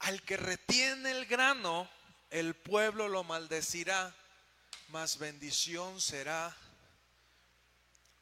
Al 0.00 0.22
que 0.22 0.36
retiene 0.36 1.10
el 1.10 1.26
grano, 1.26 1.88
el 2.30 2.54
pueblo 2.54 3.08
lo 3.08 3.24
maldecirá, 3.24 4.14
más 4.88 5.18
bendición 5.18 6.00
será 6.00 6.56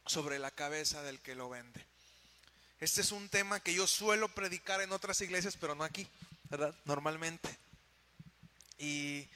sobre 0.05 0.39
la 0.39 0.51
cabeza 0.51 1.03
del 1.03 1.21
que 1.21 1.37
lo 1.37 1.49
vende. 1.49 1.87
Este 2.81 3.03
es 3.03 3.13
un 3.13 3.29
tema 3.29 3.61
que 3.61 3.73
yo 3.73 3.87
suelo 3.87 4.29
predicar 4.35 4.81
en 4.81 4.93
otras 4.93 5.21
iglesias, 5.21 5.57
pero 5.59 5.75
no 5.75 5.85
aquí, 5.85 6.09
¿verdad? 6.51 6.75
Normalmente. 6.85 7.57
Y 8.79 9.29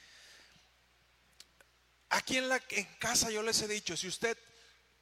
aquí 2.08 2.36
en, 2.36 2.48
la, 2.48 2.60
en 2.70 2.84
casa 2.98 3.30
yo 3.30 3.42
les 3.42 3.62
he 3.62 3.68
dicho, 3.68 3.96
si 3.96 4.08
usted 4.08 4.36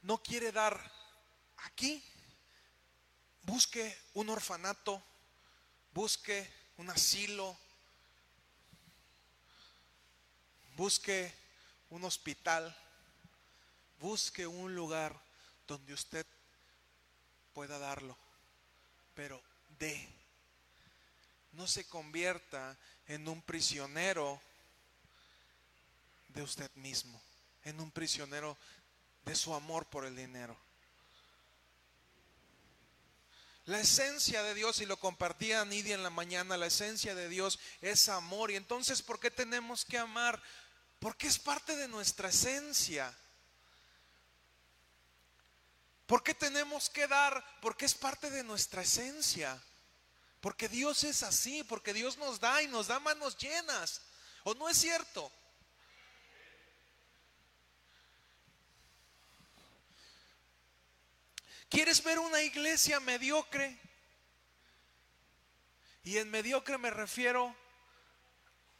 no 0.03 0.21
quiere 0.21 0.51
dar 0.51 0.79
aquí, 1.57 2.03
busque 3.43 3.97
un 4.13 4.29
orfanato, 4.29 5.01
busque 5.93 6.49
un 6.77 6.89
asilo, 6.89 7.57
busque 10.75 11.33
un 11.89 12.03
hospital, 12.03 12.75
busque 13.99 14.47
un 14.47 14.73
lugar 14.73 15.19
donde 15.67 15.93
usted 15.93 16.25
pueda 17.53 17.77
darlo, 17.79 18.17
pero 19.13 19.41
de. 19.77 20.07
No 21.51 21.67
se 21.67 21.85
convierta 21.87 22.77
en 23.07 23.27
un 23.27 23.41
prisionero 23.41 24.39
de 26.29 26.43
usted 26.43 26.71
mismo, 26.75 27.19
en 27.63 27.79
un 27.79 27.91
prisionero 27.91 28.55
de 29.25 29.35
su 29.35 29.53
amor 29.53 29.85
por 29.87 30.05
el 30.05 30.15
dinero. 30.15 30.55
La 33.69 33.81
esencia 33.81 34.41
de 34.41 34.55
Dios, 34.55 34.81
y 34.81 34.87
lo 34.87 34.97
compartía 34.97 35.63
Nidia 35.63 35.93
en 35.93 36.01
la 36.01 36.09
mañana, 36.09 36.57
la 36.57 36.65
esencia 36.65 37.13
de 37.13 37.29
Dios 37.29 37.59
es 37.81 38.09
amor. 38.09 38.49
Y 38.49 38.55
entonces, 38.55 39.03
¿por 39.03 39.19
qué 39.19 39.29
tenemos 39.29 39.85
que 39.85 39.99
amar? 39.99 40.41
Porque 40.97 41.27
es 41.27 41.37
parte 41.37 41.75
de 41.75 41.87
nuestra 41.87 42.29
esencia. 42.29 43.15
¿Por 46.07 46.23
qué 46.23 46.33
tenemos 46.33 46.89
que 46.89 47.07
dar? 47.07 47.45
Porque 47.61 47.85
es 47.85 47.93
parte 47.93 48.31
de 48.31 48.41
nuestra 48.41 48.81
esencia. 48.81 49.61
Porque 50.41 50.67
Dios 50.67 51.03
es 51.03 51.21
así, 51.21 51.63
porque 51.63 51.93
Dios 51.93 52.17
nos 52.17 52.39
da 52.39 52.63
y 52.63 52.67
nos 52.67 52.87
da 52.87 52.99
manos 52.99 53.37
llenas. 53.37 54.01
¿O 54.45 54.55
no 54.55 54.67
es 54.67 54.77
cierto? 54.77 55.31
¿Quieres 61.69 62.03
ver 62.03 62.17
una 62.17 62.41
iglesia 62.41 62.99
mediocre? 62.99 63.77
Y 66.03 66.17
en 66.17 66.31
mediocre 66.31 66.79
me 66.79 66.89
refiero 66.89 67.55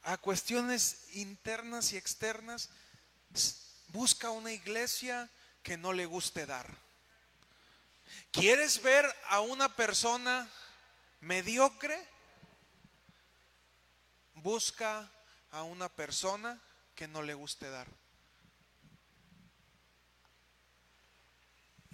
a 0.02 0.17
cuestiones 0.17 1.06
internas 1.13 1.93
y 1.93 1.97
externas. 1.97 2.71
Busca 3.89 4.32
una 4.32 4.52
iglesia 4.52 5.30
que 5.62 5.78
no 5.78 5.93
le 5.93 6.08
guste 6.08 6.47
dar. 6.47 6.67
¿Quieres 8.32 8.82
ver 8.82 9.06
a 9.28 9.41
una 9.41 9.75
persona 9.75 10.49
mediocre? 11.21 12.04
Busca 14.34 15.12
a 15.52 15.62
una 15.62 15.89
persona 15.89 16.60
que 16.95 17.08
no 17.08 17.21
le 17.21 17.36
guste 17.36 17.69
dar. 17.69 17.88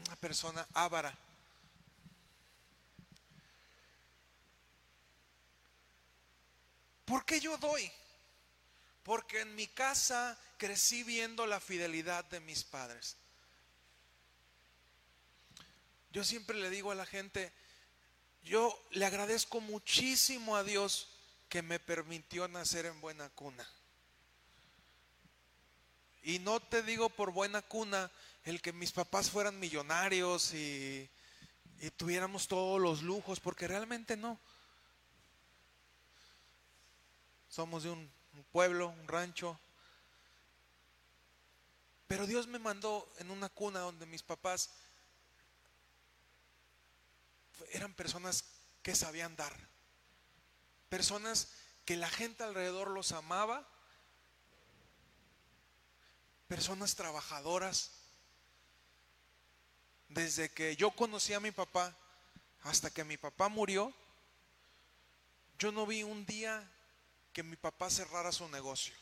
Una 0.08 0.15
persona 0.15 0.68
ávara. 0.74 1.18
¿Por 7.06 7.24
qué 7.26 7.39
yo 7.39 7.58
doy? 7.58 7.91
Porque 9.04 9.41
en 9.41 9.56
mi 9.56 9.68
casa 9.68 10.38
crecí 10.58 11.04
viendo 11.04 11.46
la 11.46 11.60
fidelidad 11.60 12.26
de 12.26 12.39
mis 12.39 12.63
padres. 12.63 13.18
Yo 16.12 16.24
siempre 16.24 16.58
le 16.58 16.70
digo 16.70 16.91
a 16.91 16.96
la 16.96 17.06
gente, 17.06 17.52
yo 18.44 18.88
le 18.91 19.06
agradezco 19.06 19.60
muchísimo 19.60 20.56
a 20.56 20.63
Dios 20.63 21.10
que 21.50 21.62
me 21.62 21.80
permitió 21.80 22.48
nacer 22.48 22.86
en 22.86 23.00
buena 23.02 23.30
cuna. 23.30 23.70
Y 26.24 26.39
no 26.39 26.60
te 26.60 26.82
digo 26.82 27.10
por 27.10 27.32
buena 27.32 27.62
cuna 27.62 28.10
el 28.46 28.62
que 28.62 28.72
mis 28.74 28.92
papás 28.92 29.30
fueran 29.30 29.60
millonarios 29.60 30.54
y, 30.54 31.10
tuviéramos 31.98 32.48
todos 32.48 32.82
los 32.82 33.04
lujos, 33.04 33.40
porque 33.40 33.68
realmente 33.68 34.18
no. 34.18 34.40
Somos 37.50 37.84
de 37.84 37.92
un 37.92 38.10
pueblo, 38.52 38.88
un 38.88 39.08
rancho. 39.08 39.60
Pero 42.08 42.28
Dios 42.28 42.48
me 42.48 42.60
mandó 42.60 43.12
en 43.18 43.32
una 43.32 43.50
cuna 43.50 43.80
donde 43.80 44.06
mis 44.06 44.24
papás 44.24 44.70
eran 47.72 47.94
personas 47.94 48.46
que 48.84 48.96
sabían 48.96 49.36
dar, 49.36 49.54
personas 50.90 51.50
que 51.84 51.98
la 51.98 52.10
gente 52.10 52.44
alrededor 52.44 52.90
los 52.90 53.12
amaba, 53.12 53.68
personas 56.48 56.96
trabajadoras. 56.96 57.92
Desde 60.08 60.50
que 60.50 60.76
yo 60.76 60.91
conocí 60.91 61.34
a 61.34 61.39
mi 61.39 61.52
papá 61.52 61.96
hasta 62.63 62.89
que 62.89 63.04
mi 63.04 63.18
papá 63.18 63.50
murió, 63.50 63.94
yo 65.60 65.72
no 65.72 65.86
vi 65.86 66.04
un 66.04 66.26
día 66.26 66.70
que 67.34 67.44
mi 67.44 67.56
papá 67.56 67.89
cerrara 67.89 68.32
su 68.32 68.48
negocio. 68.50 68.96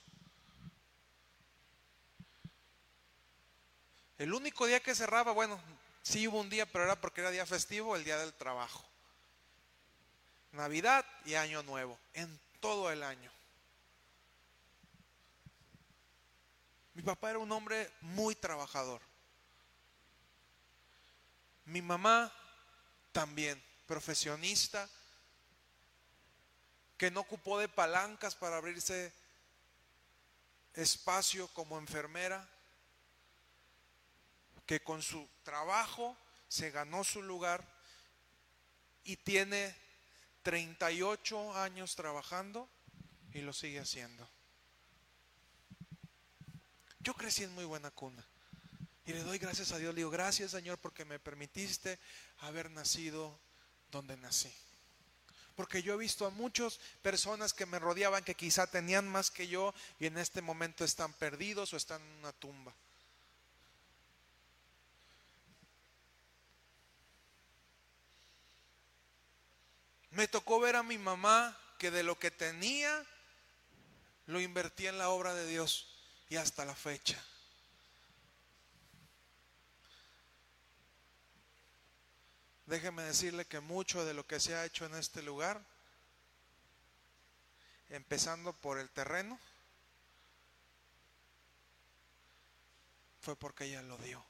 El 4.17 4.33
único 4.33 4.65
día 4.65 4.79
que 4.79 4.95
cerraba, 4.95 5.31
bueno, 5.31 5.59
Sí 6.03 6.27
hubo 6.27 6.41
un 6.41 6.49
día, 6.49 6.65
pero 6.65 6.83
era 6.83 6.99
porque 6.99 7.21
era 7.21 7.31
día 7.31 7.45
festivo, 7.45 7.95
el 7.95 8.03
día 8.03 8.17
del 8.17 8.33
trabajo. 8.33 8.83
Navidad 10.51 11.05
y 11.25 11.35
Año 11.35 11.63
Nuevo, 11.63 11.97
en 12.13 12.39
todo 12.59 12.91
el 12.91 13.03
año. 13.03 13.31
Mi 16.93 17.01
papá 17.01 17.31
era 17.31 17.39
un 17.39 17.51
hombre 17.53 17.89
muy 18.01 18.35
trabajador. 18.35 19.01
Mi 21.65 21.81
mamá 21.81 22.31
también, 23.11 23.61
profesionista, 23.87 24.89
que 26.97 27.11
no 27.11 27.21
ocupó 27.21 27.59
de 27.59 27.69
palancas 27.69 28.35
para 28.35 28.57
abrirse 28.57 29.13
espacio 30.73 31.47
como 31.49 31.77
enfermera 31.77 32.47
que 34.65 34.81
con 34.81 35.01
su 35.01 35.27
trabajo 35.43 36.17
se 36.47 36.71
ganó 36.71 37.03
su 37.03 37.21
lugar 37.21 37.63
y 39.03 39.17
tiene 39.17 39.75
38 40.43 41.57
años 41.57 41.95
trabajando 41.95 42.69
y 43.33 43.41
lo 43.41 43.53
sigue 43.53 43.79
haciendo. 43.79 44.27
Yo 46.99 47.13
crecí 47.13 47.43
en 47.43 47.53
muy 47.53 47.65
buena 47.65 47.91
cuna 47.91 48.25
y 49.05 49.13
le 49.13 49.23
doy 49.23 49.37
gracias 49.37 49.71
a 49.71 49.77
Dios. 49.77 49.93
Le 49.93 49.99
digo, 49.99 50.09
gracias 50.09 50.51
Señor 50.51 50.77
porque 50.77 51.05
me 51.05 51.19
permitiste 51.19 51.99
haber 52.39 52.71
nacido 52.71 53.39
donde 53.91 54.17
nací. 54.17 54.53
Porque 55.55 55.83
yo 55.83 55.93
he 55.93 55.97
visto 55.97 56.25
a 56.25 56.31
muchas 56.31 56.79
personas 57.01 57.53
que 57.53 57.65
me 57.65 57.79
rodeaban 57.79 58.23
que 58.23 58.33
quizá 58.33 58.65
tenían 58.65 59.07
más 59.07 59.29
que 59.29 59.47
yo 59.47 59.73
y 59.99 60.07
en 60.07 60.17
este 60.17 60.41
momento 60.41 60.83
están 60.83 61.13
perdidos 61.13 61.73
o 61.73 61.77
están 61.77 62.01
en 62.01 62.17
una 62.19 62.31
tumba. 62.33 62.73
Me 70.11 70.27
tocó 70.27 70.59
ver 70.59 70.75
a 70.75 70.83
mi 70.83 70.97
mamá 70.97 71.57
que 71.77 71.91
de 71.91 72.03
lo 72.03 72.17
que 72.17 72.31
tenía 72.31 73.05
lo 74.27 74.39
invertía 74.39 74.89
en 74.89 74.97
la 74.97 75.09
obra 75.09 75.33
de 75.33 75.47
Dios 75.47 75.87
y 76.29 76.37
hasta 76.37 76.65
la 76.65 76.75
fecha. 76.75 77.23
Déjeme 82.73 83.03
decirle 83.03 83.45
que 83.45 83.59
mucho 83.59 84.03
de 84.03 84.15
lo 84.15 84.25
que 84.25 84.39
se 84.39 84.55
ha 84.55 84.65
hecho 84.65 84.83
en 84.87 84.95
este 84.95 85.21
lugar, 85.21 85.63
empezando 87.89 88.51
por 88.51 88.79
el 88.79 88.89
terreno, 88.89 89.39
fue 93.21 93.35
porque 93.35 93.65
ella 93.65 93.83
lo 93.83 93.95
dio. 93.99 94.25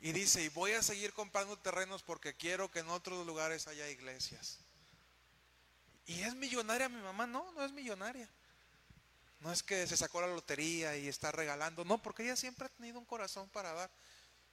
Y 0.00 0.10
dice, 0.10 0.42
y 0.42 0.48
voy 0.48 0.72
a 0.72 0.82
seguir 0.82 1.12
comprando 1.12 1.56
terrenos 1.56 2.02
porque 2.02 2.34
quiero 2.34 2.68
que 2.72 2.80
en 2.80 2.88
otros 2.88 3.24
lugares 3.24 3.68
haya 3.68 3.88
iglesias. 3.90 4.58
¿Y 6.06 6.22
es 6.22 6.34
millonaria 6.34 6.88
mi 6.88 7.00
mamá? 7.00 7.28
No, 7.28 7.52
no 7.52 7.64
es 7.64 7.70
millonaria. 7.70 8.28
No 9.44 9.52
es 9.52 9.62
que 9.62 9.86
se 9.86 9.94
sacó 9.98 10.22
la 10.22 10.26
lotería 10.26 10.96
y 10.96 11.06
está 11.06 11.30
regalando, 11.30 11.84
no, 11.84 12.00
porque 12.00 12.22
ella 12.22 12.34
siempre 12.34 12.64
ha 12.64 12.70
tenido 12.70 12.98
un 12.98 13.04
corazón 13.04 13.46
para 13.50 13.74
dar. 13.74 13.90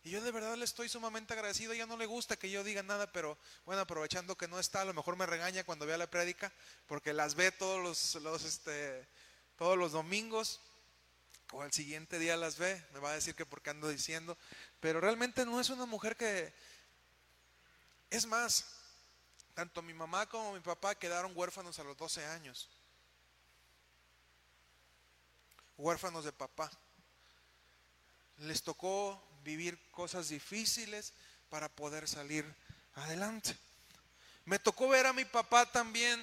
Y 0.03 0.09
yo 0.09 0.21
de 0.21 0.33
verdad 0.33 0.57
le 0.57 0.65
estoy 0.65 0.89
sumamente 0.89 1.31
agradecido. 1.31 1.71
Ella 1.71 1.85
no 1.85 1.95
le 1.95 2.05
gusta 2.07 2.35
que 2.35 2.51
yo 2.51 2.61
diga 2.61 2.83
nada, 2.83 3.09
pero 3.09 3.37
bueno, 3.63 3.83
aprovechando 3.83 4.35
que 4.35 4.49
no 4.49 4.59
está, 4.59 4.81
a 4.81 4.85
lo 4.85 4.93
mejor 4.93 5.15
me 5.15 5.25
regaña 5.25 5.63
cuando 5.63 5.85
vea 5.85 5.97
la 5.97 6.11
prédica, 6.11 6.51
porque 6.87 7.13
las 7.13 7.35
ve 7.35 7.53
todos 7.53 7.81
los, 7.81 8.21
los, 8.21 8.43
este, 8.43 9.07
todos 9.55 9.77
los 9.77 9.93
domingos 9.93 10.59
o 11.53 11.61
al 11.61 11.71
siguiente 11.71 12.19
día 12.19 12.35
las 12.35 12.57
ve, 12.57 12.85
me 12.91 12.99
va 12.99 13.11
a 13.11 13.15
decir 13.15 13.33
que 13.33 13.45
porque 13.45 13.69
ando 13.69 13.87
diciendo, 13.87 14.37
pero 14.81 14.99
realmente 14.99 15.45
no 15.45 15.61
es 15.61 15.69
una 15.69 15.85
mujer 15.85 16.17
que... 16.17 16.53
Es 18.09 18.25
más, 18.25 18.65
tanto 19.53 19.81
mi 19.81 19.93
mamá 19.93 20.27
como 20.27 20.51
mi 20.51 20.59
papá 20.59 20.95
quedaron 20.95 21.31
huérfanos 21.33 21.79
a 21.79 21.85
los 21.85 21.95
12 21.95 22.25
años. 22.25 22.69
Huérfanos 25.81 26.23
de 26.23 26.31
papá. 26.31 26.69
Les 28.37 28.61
tocó 28.61 29.19
vivir 29.43 29.81
cosas 29.89 30.29
difíciles 30.29 31.11
para 31.49 31.69
poder 31.69 32.07
salir 32.07 32.45
adelante. 32.93 33.57
Me 34.45 34.59
tocó 34.59 34.89
ver 34.89 35.07
a 35.07 35.13
mi 35.13 35.25
papá 35.25 35.65
también. 35.65 36.19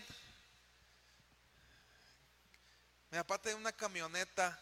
Mi 3.10 3.18
papá 3.18 3.38
tenía 3.38 3.56
una 3.56 3.72
camioneta 3.72 4.56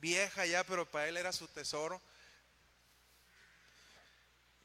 vieja 0.00 0.44
ya, 0.46 0.64
pero 0.64 0.90
para 0.90 1.06
él 1.06 1.16
era 1.16 1.32
su 1.32 1.46
tesoro. 1.46 2.02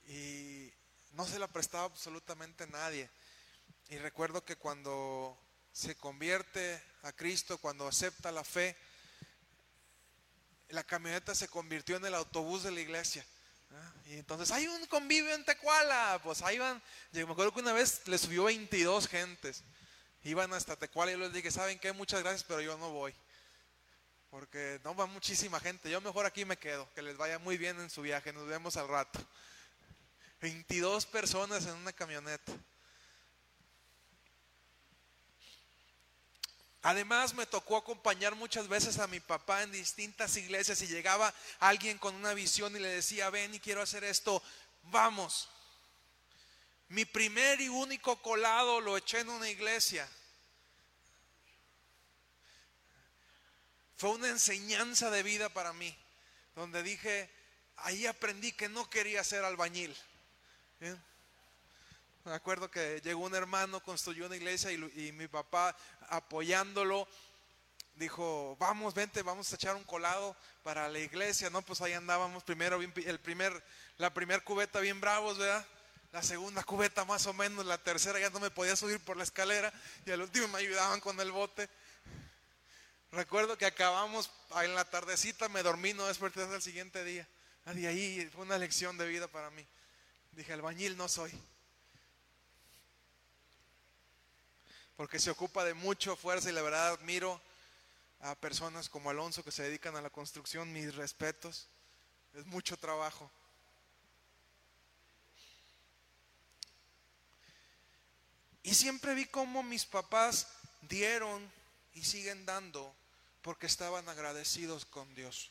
Y 0.08 0.74
no 1.12 1.28
se 1.28 1.38
la 1.38 1.48
prestaba 1.48 1.84
absolutamente 1.84 2.66
nadie. 2.66 3.08
Y 3.90 4.00
recuerdo 4.00 4.44
que 4.44 4.56
cuando 4.56 5.40
se 5.72 5.94
convierte 5.94 6.84
a 7.04 7.12
Cristo, 7.12 7.60
cuando 7.60 7.88
acepta 7.88 8.32
la 8.32 8.44
fe, 8.44 8.76
la 10.70 10.84
camioneta 10.84 11.36
se 11.36 11.48
convirtió 11.48 11.98
en 11.98 12.06
el 12.06 12.16
autobús 12.16 12.64
de 12.64 12.72
la 12.72 12.80
iglesia. 12.80 13.26
Y 14.06 14.14
entonces 14.14 14.50
hay 14.52 14.68
un 14.68 14.86
convivio 14.88 15.34
en 15.36 15.46
Tecuala. 15.46 16.20
Pues 16.24 16.42
ahí 16.42 16.58
van. 16.58 16.82
Yo 17.12 17.26
me 17.28 17.34
acuerdo 17.34 17.54
que 17.54 17.60
una 17.60 17.74
vez 17.74 18.02
le 18.08 18.18
subió 18.18 18.46
22 18.46 19.08
gentes. 19.08 19.64
Iban 20.24 20.52
hasta 20.54 20.76
Tecuala 20.76 21.12
y 21.12 21.14
yo 21.16 21.20
les 21.20 21.34
dije, 21.34 21.52
¿saben 21.52 21.78
qué? 21.78 21.94
Muchas 21.94 22.22
gracias, 22.22 22.44
pero 22.44 22.62
yo 22.62 22.78
no 22.78 22.90
voy 22.92 23.14
porque 24.30 24.80
no 24.84 24.96
va 24.96 25.06
muchísima 25.06 25.60
gente. 25.60 25.90
Yo 25.90 26.02
mejor 26.02 26.26
aquí 26.26 26.46
me 26.46 26.58
quedo, 26.58 26.88
que 26.94 27.02
les 27.02 27.18
vaya 27.18 27.40
muy 27.40 27.58
bien 27.58 27.80
en 27.80 27.90
su 27.90 28.02
viaje, 28.02 28.32
nos 28.32 28.48
vemos 28.48 28.78
al 28.78 28.88
rato. 28.88 29.20
22 30.42 31.06
personas 31.08 31.66
en 31.66 31.76
una 31.76 31.92
camioneta. 31.92 32.54
Además 36.82 37.34
me 37.34 37.46
tocó 37.46 37.76
acompañar 37.76 38.36
muchas 38.36 38.68
veces 38.70 39.00
a 39.00 39.08
mi 39.08 39.20
papá 39.20 39.63
en 39.63 39.72
distintas 39.72 40.38
iglesias 40.38 40.82
y 40.82 40.88
llegaba 40.88 41.34
alguien 41.60 41.98
con 41.98 42.15
una 42.15 42.34
visión 42.34 42.74
y 42.76 42.80
le 42.80 42.88
decía, 42.88 43.30
ven 43.30 43.54
y 43.54 43.60
quiero 43.60 43.82
hacer 43.82 44.06
esto, 44.06 44.42
vamos. 44.84 45.50
Mi 46.88 47.04
primer 47.06 47.60
y 47.60 47.68
único 47.68 48.22
colado 48.22 48.80
lo 48.80 48.96
eché 48.96 49.20
en 49.20 49.30
una 49.30 49.50
iglesia. 49.50 50.10
Fue 53.98 54.12
una 54.12 54.30
enseñanza 54.30 55.10
de 55.10 55.22
vida 55.22 55.50
para 55.50 55.74
mí, 55.74 55.94
donde 56.56 56.82
dije, 56.82 57.30
ahí 57.76 58.08
aprendí 58.08 58.54
que 58.54 58.70
no 58.70 58.89
quería 58.89 59.22
ser 59.26 59.44
albañil. 59.44 59.94
Me 62.30 62.36
acuerdo 62.36 62.70
que 62.70 63.02
llegó 63.04 63.26
un 63.26 63.34
hermano, 63.34 63.82
construyó 63.82 64.28
una 64.28 64.36
iglesia 64.36 64.72
y, 64.72 65.12
mi 65.13 65.28
papá 65.28 65.76
apoyándolo 66.10 67.08
dijo, 67.96 68.56
vamos, 68.60 68.94
vente, 68.94 69.24
vamos 69.24 69.52
a 69.52 69.56
echar 69.56 69.76
un 69.76 69.84
colado 69.84 70.36
para 70.62 70.88
la 70.89 71.00
iglesia, 71.00 71.50
¿no? 71.50 71.63
Pues 71.63 71.82
ahí 71.82 71.94
andábamos 71.94 72.44
primero, 72.44 72.80
el 72.80 73.20
primer, 73.20 73.63
la 73.98 74.13
primer 74.13 74.44
cubeta 74.44 74.80
bien 74.80 75.02
bravos, 75.02 75.39
¿verdad? 75.39 75.65
La 76.12 76.22
segunda 76.22 76.63
cubeta 76.63 77.04
más 77.04 77.26
o 77.26 77.34
menos, 77.34 77.65
la 77.65 77.80
tercera 77.80 78.20
ya 78.20 78.30
no 78.30 78.39
me 78.39 78.52
podía 78.52 78.76
subir 78.76 79.00
por 79.00 79.18
la 79.18 79.24
escalera 79.24 79.74
y 80.06 80.12
al 80.12 80.22
último 80.22 80.50
me 80.50 80.60
ayudaban 80.60 81.00
con 81.00 81.20
el 81.20 81.32
bote. 81.32 81.68
Recuerdo 83.12 83.58
que 83.58 83.65
acabamos 83.65 84.30
en 84.62 84.76
la 84.76 84.86
tardecita, 84.86 85.50
me 85.50 85.63
dormí, 85.63 85.94
no 85.94 86.06
desperté 86.06 86.44
hasta 86.44 86.58
el 86.58 86.62
siguiente 86.62 87.04
día. 87.04 87.28
Y 87.74 87.88
ahí 87.88 88.30
fue 88.32 88.44
una 88.44 88.60
lección 88.60 89.00
de 89.00 89.08
vida 89.08 89.28
para 89.28 89.50
mí. 89.50 89.65
Dije, 90.34 90.54
albañil 90.54 90.96
no 90.96 91.08
soy. 91.08 91.34
Porque 95.00 95.18
se 95.18 95.30
ocupa 95.32 95.64
de 95.64 95.74
mucho 95.74 96.18
fuerza 96.18 96.50
y 96.50 96.52
la 96.52 96.62
verdad 96.62 96.90
admiro 96.90 97.40
a 98.20 98.36
personas 98.36 98.90
como 98.90 99.10
Alonso 99.10 99.46
que 99.46 99.52
se 99.54 99.64
dedican 99.64 99.96
a 99.96 100.02
la 100.02 100.10
construcción, 100.10 100.74
mis 100.74 100.94
respetos. 100.94 101.70
Es 102.34 102.46
mucho 102.48 102.76
trabajo. 102.76 103.32
Y 108.62 108.74
siempre 108.74 109.14
vi 109.14 109.26
cómo 109.26 109.64
mis 109.64 109.86
papás 109.86 110.48
dieron 110.82 111.50
y 111.94 112.04
siguen 112.04 112.46
dando 112.46 112.94
porque 113.42 113.68
estaban 113.68 114.10
agradecidos 114.10 114.84
con 114.84 115.16
Dios. 115.16 115.50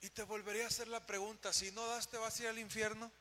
Y 0.00 0.10
te 0.10 0.24
volvería 0.24 0.64
a 0.64 0.66
hacer 0.66 0.88
la 0.88 1.06
pregunta, 1.06 1.52
si 1.52 1.70
no 1.70 1.86
das, 1.86 2.08
¿te 2.08 2.18
vas 2.18 2.40
a 2.40 2.42
ir 2.42 2.48
al 2.48 2.58
infierno? 2.58 3.12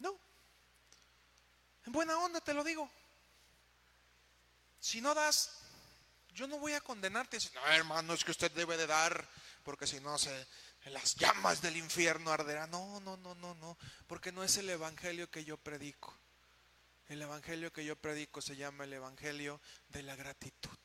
No. 0.00 0.16
En 1.88 1.92
buena 1.92 2.18
onda 2.18 2.38
te 2.42 2.52
lo 2.52 2.62
digo. 2.62 2.86
Si 4.78 5.00
no 5.00 5.14
das, 5.14 5.52
yo 6.34 6.46
no 6.46 6.58
voy 6.58 6.74
a 6.74 6.82
condenarte. 6.82 7.38
No, 7.54 7.66
hermano, 7.68 8.12
es 8.12 8.24
que 8.24 8.30
usted 8.30 8.52
debe 8.52 8.76
de 8.76 8.86
dar, 8.86 9.26
porque 9.62 9.86
si 9.86 9.98
no 9.98 10.18
se, 10.18 10.46
las 10.90 11.14
llamas 11.14 11.62
del 11.62 11.78
infierno 11.78 12.30
arderán. 12.30 12.70
No, 12.70 13.00
no, 13.00 13.16
no, 13.16 13.34
no, 13.36 13.54
no, 13.54 13.78
porque 14.06 14.32
no 14.32 14.44
es 14.44 14.58
el 14.58 14.68
evangelio 14.68 15.30
que 15.30 15.46
yo 15.46 15.56
predico. 15.56 16.14
El 17.06 17.22
evangelio 17.22 17.72
que 17.72 17.86
yo 17.86 17.96
predico 17.96 18.42
se 18.42 18.54
llama 18.54 18.84
el 18.84 18.92
evangelio 18.92 19.58
de 19.88 20.02
la 20.02 20.14
gratitud. 20.14 20.78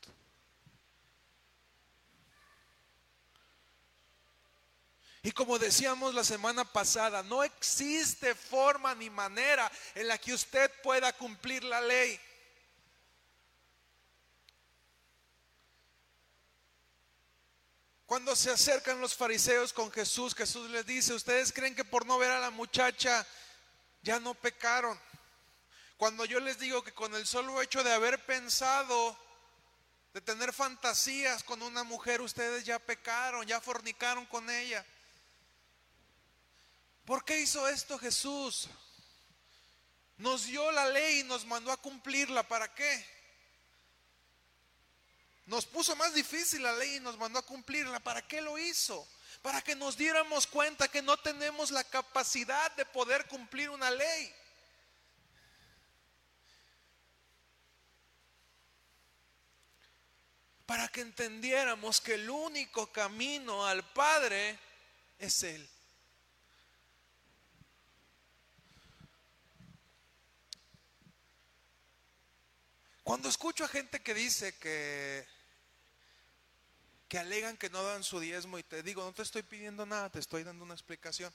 Y 5.26 5.32
como 5.32 5.58
decíamos 5.58 6.14
la 6.14 6.26
semana 6.26 6.66
pasada, 6.66 7.24
no 7.24 7.46
existe 7.46 8.36
forma 8.36 8.94
ni 8.94 9.10
manera 9.10 9.72
en 9.96 10.10
la 10.10 10.18
que 10.18 10.34
usted 10.34 10.70
pueda 10.82 11.14
cumplir 11.14 11.64
la 11.64 11.80
ley. 11.80 12.20
Cuando 18.06 18.36
se 18.36 18.52
acercan 18.52 19.00
los 19.00 19.16
fariseos 19.16 19.72
con 19.72 19.90
Jesús, 19.94 20.36
Jesús 20.36 20.70
les 20.70 20.86
dice, 20.86 21.14
ustedes 21.14 21.54
creen 21.54 21.74
que 21.74 21.86
por 21.86 22.06
no 22.06 22.18
ver 22.18 22.32
a 22.32 22.42
la 22.42 22.52
muchacha 22.52 23.26
ya 24.02 24.20
no 24.20 24.34
pecaron. 24.34 25.00
Cuando 25.96 26.26
yo 26.26 26.42
les 26.42 26.60
digo 26.60 26.84
que 26.84 26.94
con 26.94 27.16
el 27.16 27.26
solo 27.26 27.62
hecho 27.62 27.82
de 27.82 27.94
haber 27.94 28.24
pensado, 28.26 29.18
de 30.14 30.20
tener 30.20 30.52
fantasías 30.52 31.46
con 31.46 31.62
una 31.62 31.86
mujer, 31.86 32.20
ustedes 32.20 32.66
ya 32.66 32.78
pecaron, 32.78 33.48
ya 33.48 33.62
fornicaron 33.62 34.26
con 34.26 34.50
ella. 34.50 34.86
¿Por 37.06 37.26
qué 37.26 37.40
hizo 37.40 37.68
esto 37.68 37.98
Jesús? 38.00 38.70
Nos 40.18 40.46
dio 40.46 40.72
la 40.72 40.88
ley 40.88 41.20
y 41.20 41.24
nos 41.24 41.46
mandó 41.46 41.72
a 41.72 41.78
cumplirla. 41.78 42.48
¿Para 42.48 42.74
qué? 42.74 43.06
Nos 45.46 45.66
puso 45.66 45.96
más 45.96 46.14
difícil 46.14 46.64
la 46.64 46.74
ley 46.74 46.96
y 46.96 47.00
nos 47.02 47.18
mandó 47.18 47.40
a 47.40 47.46
cumplirla. 47.46 48.00
¿Para 48.00 48.26
qué 48.26 48.42
lo 48.42 48.58
hizo? 48.58 49.06
Para 49.42 49.62
que 49.62 49.76
nos 49.76 49.98
diéramos 49.98 50.48
cuenta 50.48 50.88
que 50.88 51.02
no 51.02 51.18
tenemos 51.18 51.72
la 51.72 51.84
capacidad 51.84 52.72
de 52.76 52.86
poder 52.86 53.28
cumplir 53.28 53.70
una 53.70 53.92
ley. 53.92 54.34
para 60.66 60.88
que 60.88 61.02
entendiéramos 61.02 62.02
que 62.02 62.16
el 62.16 62.28
único 62.28 62.92
camino 62.92 63.64
al 63.64 63.84
Padre 63.94 64.58
es 65.20 65.44
Él. 65.44 65.70
Cuando 73.04 73.30
escucho 73.30 73.66
a 73.66 73.68
gente 73.68 74.02
que 74.02 74.14
dice 74.14 74.56
que 74.58 75.28
que 77.14 77.20
alegan 77.20 77.58
que 77.58 77.70
no 77.70 77.84
dan 77.84 78.04
su 78.04 78.20
diezmo 78.20 78.58
y 78.58 78.64
te 78.64 78.82
digo, 78.82 79.04
no 79.04 79.14
te 79.14 79.22
estoy 79.22 79.44
pidiendo 79.44 79.86
nada, 79.86 80.10
te 80.10 80.18
estoy 80.18 80.44
dando 80.44 80.66
una 80.66 80.74
explicación, 80.74 81.32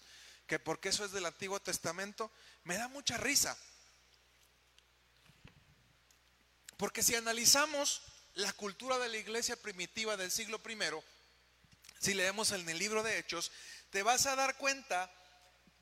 que 0.49 0.59
porque 0.59 0.89
eso 0.89 1.05
es 1.05 1.13
del 1.13 1.25
Antiguo 1.25 1.61
Testamento, 1.61 2.33
me 2.65 2.77
da 2.77 2.89
mucha 2.89 3.17
risa. 3.17 3.57
Porque 6.77 7.05
si 7.05 7.15
analizamos 7.15 8.03
la 8.35 8.53
cultura 8.55 8.99
de 8.99 9.09
la 9.09 9.19
iglesia 9.19 9.55
primitiva 9.55 10.17
del 10.17 10.33
siglo 10.33 10.61
I, 10.69 10.79
si 12.01 12.15
leemos 12.15 12.51
en 12.51 12.69
el 12.69 12.77
libro 12.77 13.05
de 13.05 13.17
Hechos, 13.17 13.53
te 13.91 14.03
vas 14.03 14.27
a 14.27 14.35
dar 14.35 14.57
cuenta 14.57 15.09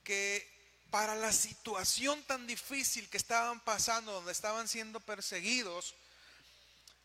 que 0.05 0.56
para 0.91 1.15
la 1.15 1.33
situación 1.33 2.23
tan 2.25 2.47
difícil 2.47 3.09
que 3.09 3.17
estaban 3.17 3.61
pasando, 3.61 4.13
donde 4.13 4.33
estaban 4.33 4.69
siendo 4.69 5.01
perseguidos, 5.01 5.95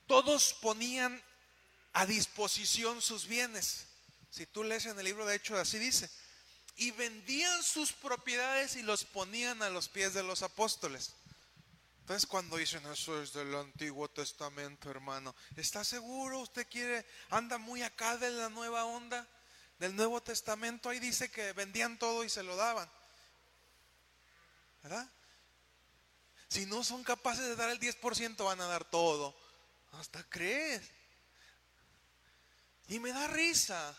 todos 0.08 0.54
ponían 0.62 1.22
a 1.94 2.06
disposición 2.06 3.02
sus 3.02 3.28
bienes. 3.28 3.86
Si 4.30 4.46
tú 4.46 4.64
lees 4.64 4.86
en 4.86 4.98
el 4.98 5.06
libro 5.06 5.26
de 5.26 5.36
Hechos, 5.36 5.60
así 5.60 5.78
dice. 5.78 6.10
Y 6.78 6.92
vendían 6.92 7.64
sus 7.64 7.92
propiedades 7.92 8.76
y 8.76 8.82
los 8.82 9.04
ponían 9.04 9.62
a 9.62 9.70
los 9.70 9.90
pies 9.90 10.14
de 10.14 10.24
los 10.24 10.42
apóstoles. 10.42 11.14
Entonces 12.02 12.28
cuando 12.28 12.58
dicen 12.58 12.86
eso 12.88 13.22
es 13.22 13.34
del 13.34 13.54
Antiguo 13.56 14.10
Testamento, 14.10 14.90
hermano, 14.90 15.36
¿está 15.56 15.84
seguro? 15.84 16.40
¿Usted 16.40 16.68
quiere, 16.70 17.06
anda 17.30 17.58
muy 17.58 17.84
acá 17.84 18.18
de 18.18 18.32
la 18.32 18.50
nueva 18.50 18.86
onda 18.86 19.28
del 19.80 19.96
Nuevo 19.96 20.22
Testamento? 20.22 20.90
Ahí 20.90 21.00
dice 21.00 21.30
que 21.30 21.54
vendían 21.54 22.00
todo 22.00 22.24
y 22.24 22.30
se 22.30 22.44
lo 22.44 22.56
daban. 22.56 22.90
¿Verdad? 24.84 25.10
Si 26.48 26.66
no 26.66 26.84
son 26.84 27.04
capaces 27.04 27.46
de 27.46 27.56
dar 27.56 27.70
el 27.70 27.80
10%, 27.80 28.44
van 28.44 28.62
a 28.62 28.68
dar 28.68 28.84
todo. 28.84 29.36
Hasta 29.94 30.24
crees. 30.30 30.90
Y 32.88 33.00
me 33.00 33.14
da 33.14 33.28
risa 33.28 33.96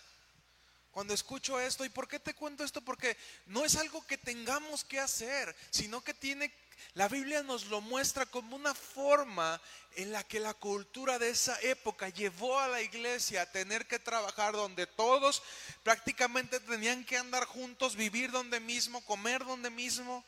cuando 0.90 1.14
escucho 1.14 1.58
esto. 1.58 1.84
¿Y 1.84 1.88
por 1.88 2.08
qué 2.08 2.18
te 2.18 2.34
cuento 2.34 2.64
esto? 2.64 2.82
Porque 2.82 3.16
no 3.46 3.64
es 3.64 3.76
algo 3.76 4.06
que 4.06 4.18
tengamos 4.18 4.84
que 4.84 5.00
hacer, 5.00 5.56
sino 5.70 6.02
que 6.02 6.14
tiene 6.14 6.52
la 6.94 7.08
Biblia 7.08 7.42
nos 7.42 7.66
lo 7.66 7.80
muestra 7.80 8.26
como 8.26 8.54
una 8.54 8.74
forma 8.74 9.60
en 9.96 10.12
la 10.12 10.24
que 10.24 10.40
la 10.40 10.52
cultura 10.52 11.18
de 11.18 11.30
esa 11.30 11.58
época 11.62 12.10
llevó 12.10 12.58
a 12.58 12.68
la 12.68 12.82
iglesia 12.82 13.42
a 13.42 13.50
tener 13.50 13.86
que 13.86 13.98
trabajar 13.98 14.52
donde 14.52 14.86
todos 14.86 15.42
prácticamente 15.82 16.60
tenían 16.60 17.04
que 17.04 17.16
andar 17.16 17.46
juntos, 17.46 17.96
vivir 17.96 18.30
donde 18.30 18.60
mismo, 18.60 19.00
comer 19.06 19.44
donde 19.44 19.70
mismo. 19.70 20.22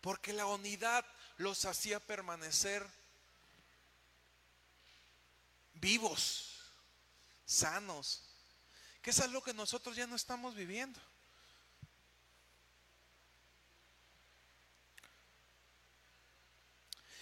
Porque 0.00 0.32
la 0.32 0.46
unidad 0.46 1.04
los 1.36 1.64
hacía 1.64 2.00
permanecer 2.00 2.86
vivos, 5.74 6.60
sanos, 7.44 8.22
que 9.02 9.10
es 9.10 9.20
algo 9.20 9.42
que 9.42 9.54
nosotros 9.54 9.96
ya 9.96 10.06
no 10.06 10.16
estamos 10.16 10.54
viviendo. 10.54 11.00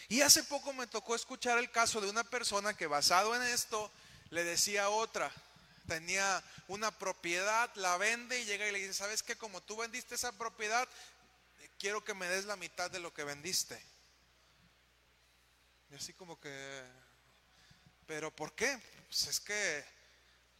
Y 0.09 0.23
hace 0.23 0.43
poco 0.43 0.73
me 0.73 0.87
tocó 0.87 1.15
escuchar 1.15 1.59
el 1.59 1.71
caso 1.71 2.01
de 2.01 2.09
una 2.09 2.25
persona 2.25 2.75
que 2.75 2.87
basado 2.87 3.37
en 3.37 3.43
esto 3.43 3.91
le 4.31 4.43
decía 4.43 4.85
a 4.85 4.89
otra, 4.89 5.31
tenía 5.87 6.43
una 6.67 6.91
propiedad, 6.91 7.71
la 7.75 7.97
vende 7.99 8.41
y 8.41 8.47
llega 8.47 8.67
y 8.67 8.73
le 8.73 8.79
dice, 8.79 8.95
¿sabes 8.95 9.23
qué? 9.23 9.37
Como 9.37 9.61
tú 9.63 9.77
vendiste 9.77 10.15
esa 10.15 10.33
propiedad, 10.33 10.89
quiero 11.79 12.05
que 12.05 12.15
me 12.15 12.29
des 12.29 12.45
la 12.45 12.57
mitad 12.57 12.91
de 12.91 13.01
lo 13.01 13.13
que 13.15 13.25
vendiste. 13.25 13.81
Y 15.91 15.95
así 15.95 16.13
como 16.13 16.39
que, 16.39 16.83
¿pero 18.07 18.35
por 18.35 18.55
qué? 18.55 18.79
Pues 19.07 19.27
es 19.29 19.41
que 19.41 19.85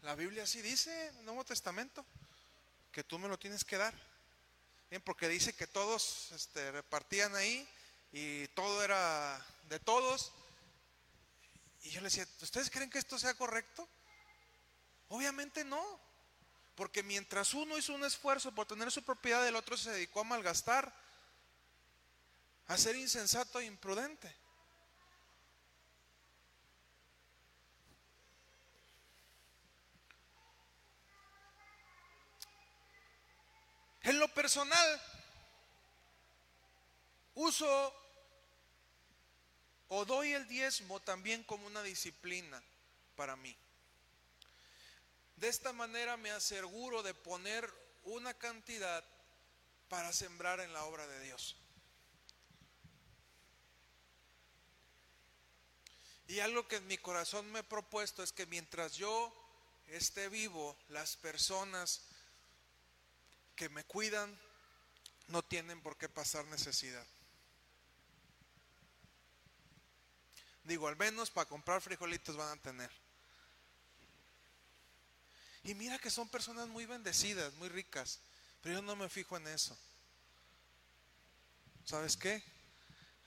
la 0.03 0.15
Biblia 0.15 0.45
así 0.45 0.63
dice, 0.63 1.13
Nuevo 1.25 1.45
Testamento, 1.45 2.07
que 2.93 3.05
tú 3.05 3.19
me 3.19 3.29
lo 3.29 3.39
tienes 3.39 3.65
que 3.65 3.77
dar. 3.77 3.95
Bien, 4.91 5.03
porque 5.03 5.29
dice 5.29 5.53
que 5.53 5.67
todos 5.67 6.33
este, 6.33 6.73
repartían 6.73 7.35
ahí 7.37 7.69
y 8.13 8.49
todo 8.49 8.83
era 8.83 9.45
de 9.69 9.79
todos. 9.81 10.33
Y 11.83 11.91
yo 11.91 12.01
le 12.01 12.07
decía, 12.07 12.27
¿ustedes 12.41 12.71
creen 12.71 12.91
que 12.91 12.99
esto 12.99 13.19
sea 13.19 13.35
correcto? 13.35 13.87
Obviamente 15.09 15.65
no. 15.65 16.01
Porque 16.75 17.03
mientras 17.03 17.55
uno 17.55 17.77
hizo 17.77 17.93
un 17.93 18.05
esfuerzo 18.05 18.55
por 18.55 18.67
tener 18.67 18.91
su 18.93 19.03
propiedad, 19.03 19.47
el 19.47 19.57
otro 19.57 19.77
se 19.77 19.91
dedicó 19.91 20.21
a 20.21 20.25
malgastar, 20.25 20.95
a 22.69 22.77
ser 22.77 22.97
insensato 22.97 23.61
e 23.61 23.65
imprudente. 23.65 24.35
En 34.03 34.19
lo 34.19 34.29
personal, 34.29 35.01
Uso 37.41 37.95
o 39.87 40.05
doy 40.05 40.33
el 40.33 40.49
diezmo 40.49 40.99
también 40.99 41.45
como 41.45 41.69
una 41.69 41.85
disciplina 41.85 42.61
para 43.15 43.37
mí. 43.37 43.57
De 45.37 45.47
esta 45.47 45.73
manera 45.73 46.17
me 46.17 46.33
aseguro 46.33 47.05
de 47.05 47.15
poner 47.15 47.73
una 48.03 48.35
cantidad 48.35 49.05
para 49.89 50.13
sembrar 50.13 50.59
en 50.59 50.73
la 50.73 50.83
obra 50.87 51.07
de 51.07 51.21
Dios. 51.21 51.57
Y 56.29 56.41
algo 56.41 56.69
que 56.69 56.77
en 56.77 56.87
mi 56.87 56.99
corazón 56.99 57.51
me 57.51 57.61
he 57.61 57.65
propuesto 57.65 58.23
es 58.23 58.33
que 58.33 58.45
mientras 58.47 58.95
yo 58.97 59.33
esté 59.87 60.29
vivo, 60.29 60.77
las 60.91 61.17
personas 61.17 62.03
que 63.57 63.71
me 63.71 63.83
cuidan 63.85 64.39
no 65.29 65.43
tienen 65.43 65.81
por 65.81 65.97
qué 65.97 66.09
pasar 66.09 66.45
necesidad. 66.47 67.07
Digo, 70.65 70.87
al 70.87 70.97
menos 70.97 71.31
para 71.31 71.49
comprar 71.49 71.81
frijolitos 71.81 72.37
van 72.37 72.59
a 72.59 72.63
tener. 72.63 72.91
Y 75.65 75.75
mira 75.75 75.99
que 75.99 76.11
son 76.11 76.29
personas 76.29 76.69
muy 76.69 76.85
bendecidas, 76.85 77.55
muy 77.55 77.71
ricas, 77.71 78.21
pero 78.63 78.77
yo 78.77 78.83
no 78.83 78.97
me 78.97 79.09
fijo 79.09 79.39
en 79.39 79.49
eso. 79.49 79.77
¿Sabes 81.87 82.19
qué? 82.19 82.43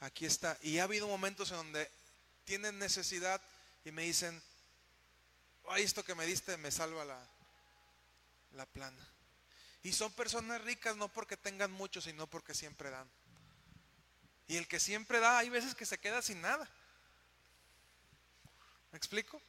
Aquí 0.01 0.27
está. 0.27 0.55
Y 0.61 0.77
ha 0.77 0.83
habido 0.83 1.07
momentos 1.07 1.49
en 1.49 1.57
donde 1.57 2.00
tienen 2.45 2.79
necesidad 2.79 3.41
y 3.85 3.91
me 3.91 4.03
dicen, 4.03 4.41
ay, 5.69 5.83
esto 5.83 6.03
que 6.03 6.15
me 6.15 6.25
diste 6.25 6.57
me 6.57 6.71
salva 6.71 7.05
la, 7.05 7.19
la 8.53 8.65
plana. 8.65 9.07
Y 9.83 9.93
son 9.93 10.11
personas 10.13 10.61
ricas 10.61 10.95
no 10.95 11.07
porque 11.09 11.37
tengan 11.37 11.71
mucho, 11.71 12.01
sino 12.01 12.27
porque 12.27 12.53
siempre 12.53 12.89
dan. 12.89 13.09
Y 14.47 14.57
el 14.57 14.67
que 14.67 14.79
siempre 14.79 15.19
da, 15.19 15.37
hay 15.37 15.49
veces 15.49 15.75
que 15.75 15.85
se 15.85 15.97
queda 15.97 16.21
sin 16.21 16.41
nada. 16.41 16.69
¿Me 18.91 18.97
explico? 18.97 19.41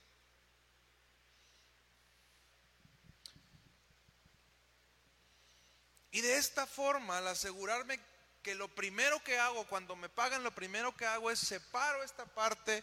Y 6.13 6.21
de 6.21 6.37
esta 6.37 6.67
forma, 6.67 7.19
al 7.19 7.29
asegurarme 7.29 7.99
que 8.43 8.55
lo 8.55 8.69
primero 8.69 9.23
que 9.23 9.39
hago 9.39 9.67
cuando 9.69 9.97
me 9.97 10.09
pagan, 10.09 10.43
lo 10.43 10.55
primero 10.55 10.95
que 10.97 11.07
hago 11.07 11.31
es 11.31 11.39
separo 11.39 12.03
esta 12.03 12.27
parte 12.27 12.83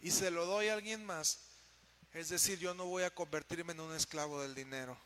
y 0.00 0.10
se 0.10 0.30
lo 0.30 0.46
doy 0.46 0.68
a 0.68 0.74
alguien 0.74 1.04
más. 1.04 1.40
Es 2.12 2.28
decir, 2.28 2.58
yo 2.58 2.74
no 2.74 2.86
voy 2.86 3.02
a 3.02 3.14
convertirme 3.14 3.72
en 3.72 3.80
un 3.80 3.94
esclavo 3.94 4.40
del 4.40 4.54
dinero. 4.54 4.98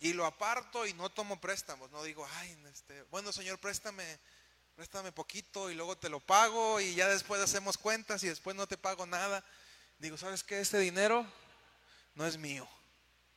Y 0.00 0.14
lo 0.14 0.24
aparto 0.24 0.86
y 0.86 0.94
no 0.94 1.10
tomo 1.10 1.38
préstamos. 1.40 1.90
No 1.90 2.02
digo, 2.02 2.26
ay, 2.36 2.58
este, 2.72 3.02
bueno, 3.10 3.32
señor, 3.32 3.58
préstame, 3.58 4.18
préstame 4.74 5.12
poquito 5.12 5.70
y 5.70 5.74
luego 5.74 5.98
te 5.98 6.08
lo 6.08 6.20
pago 6.20 6.80
y 6.80 6.94
ya 6.94 7.06
después 7.06 7.40
hacemos 7.42 7.76
cuentas 7.76 8.22
y 8.22 8.28
después 8.28 8.56
no 8.56 8.66
te 8.66 8.78
pago 8.78 9.04
nada. 9.04 9.44
Digo, 9.98 10.16
¿sabes 10.16 10.42
qué? 10.42 10.60
Este 10.60 10.78
dinero 10.78 11.30
no 12.14 12.26
es 12.26 12.36
mío. 12.38 12.68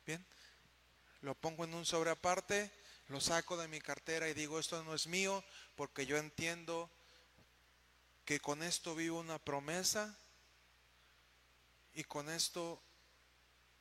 Bien, 0.06 0.24
lo 1.22 1.34
pongo 1.34 1.64
en 1.64 1.74
un 1.74 1.86
sobre 1.86 2.10
aparte, 2.10 2.70
lo 3.08 3.20
saco 3.20 3.56
de 3.56 3.68
mi 3.68 3.80
cartera 3.80 4.28
y 4.28 4.34
digo, 4.34 4.58
esto 4.58 4.82
no 4.84 4.94
es 4.94 5.06
mío 5.06 5.44
porque 5.76 6.06
yo 6.06 6.16
entiendo 6.16 6.90
que 8.24 8.40
con 8.40 8.62
esto 8.62 8.94
vivo 8.94 9.20
una 9.20 9.38
promesa 9.38 10.18
y 11.94 12.04
con 12.04 12.28
esto 12.30 12.82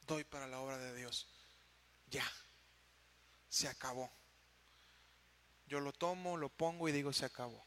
doy 0.07 0.23
para 0.23 0.47
la 0.47 0.59
obra 0.59 0.77
de 0.77 0.95
Dios. 0.95 1.27
Ya 2.07 2.29
se 3.49 3.67
acabó. 3.67 4.11
Yo 5.67 5.79
lo 5.79 5.93
tomo, 5.93 6.37
lo 6.37 6.49
pongo 6.49 6.89
y 6.89 6.91
digo, 6.91 7.13
se 7.13 7.25
acabó. 7.25 7.65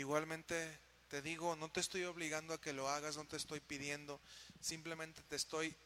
Igualmente 0.00 0.78
te 1.08 1.20
digo, 1.20 1.56
no 1.56 1.70
te 1.70 1.80
estoy 1.80 2.04
obligando 2.04 2.54
a 2.54 2.60
que 2.60 2.72
lo 2.72 2.88
hagas, 2.88 3.18
no 3.18 3.26
te 3.26 3.36
estoy 3.36 3.60
pidiendo, 3.60 4.18
simplemente 4.62 5.20
te 5.28 5.36
estoy 5.36 5.76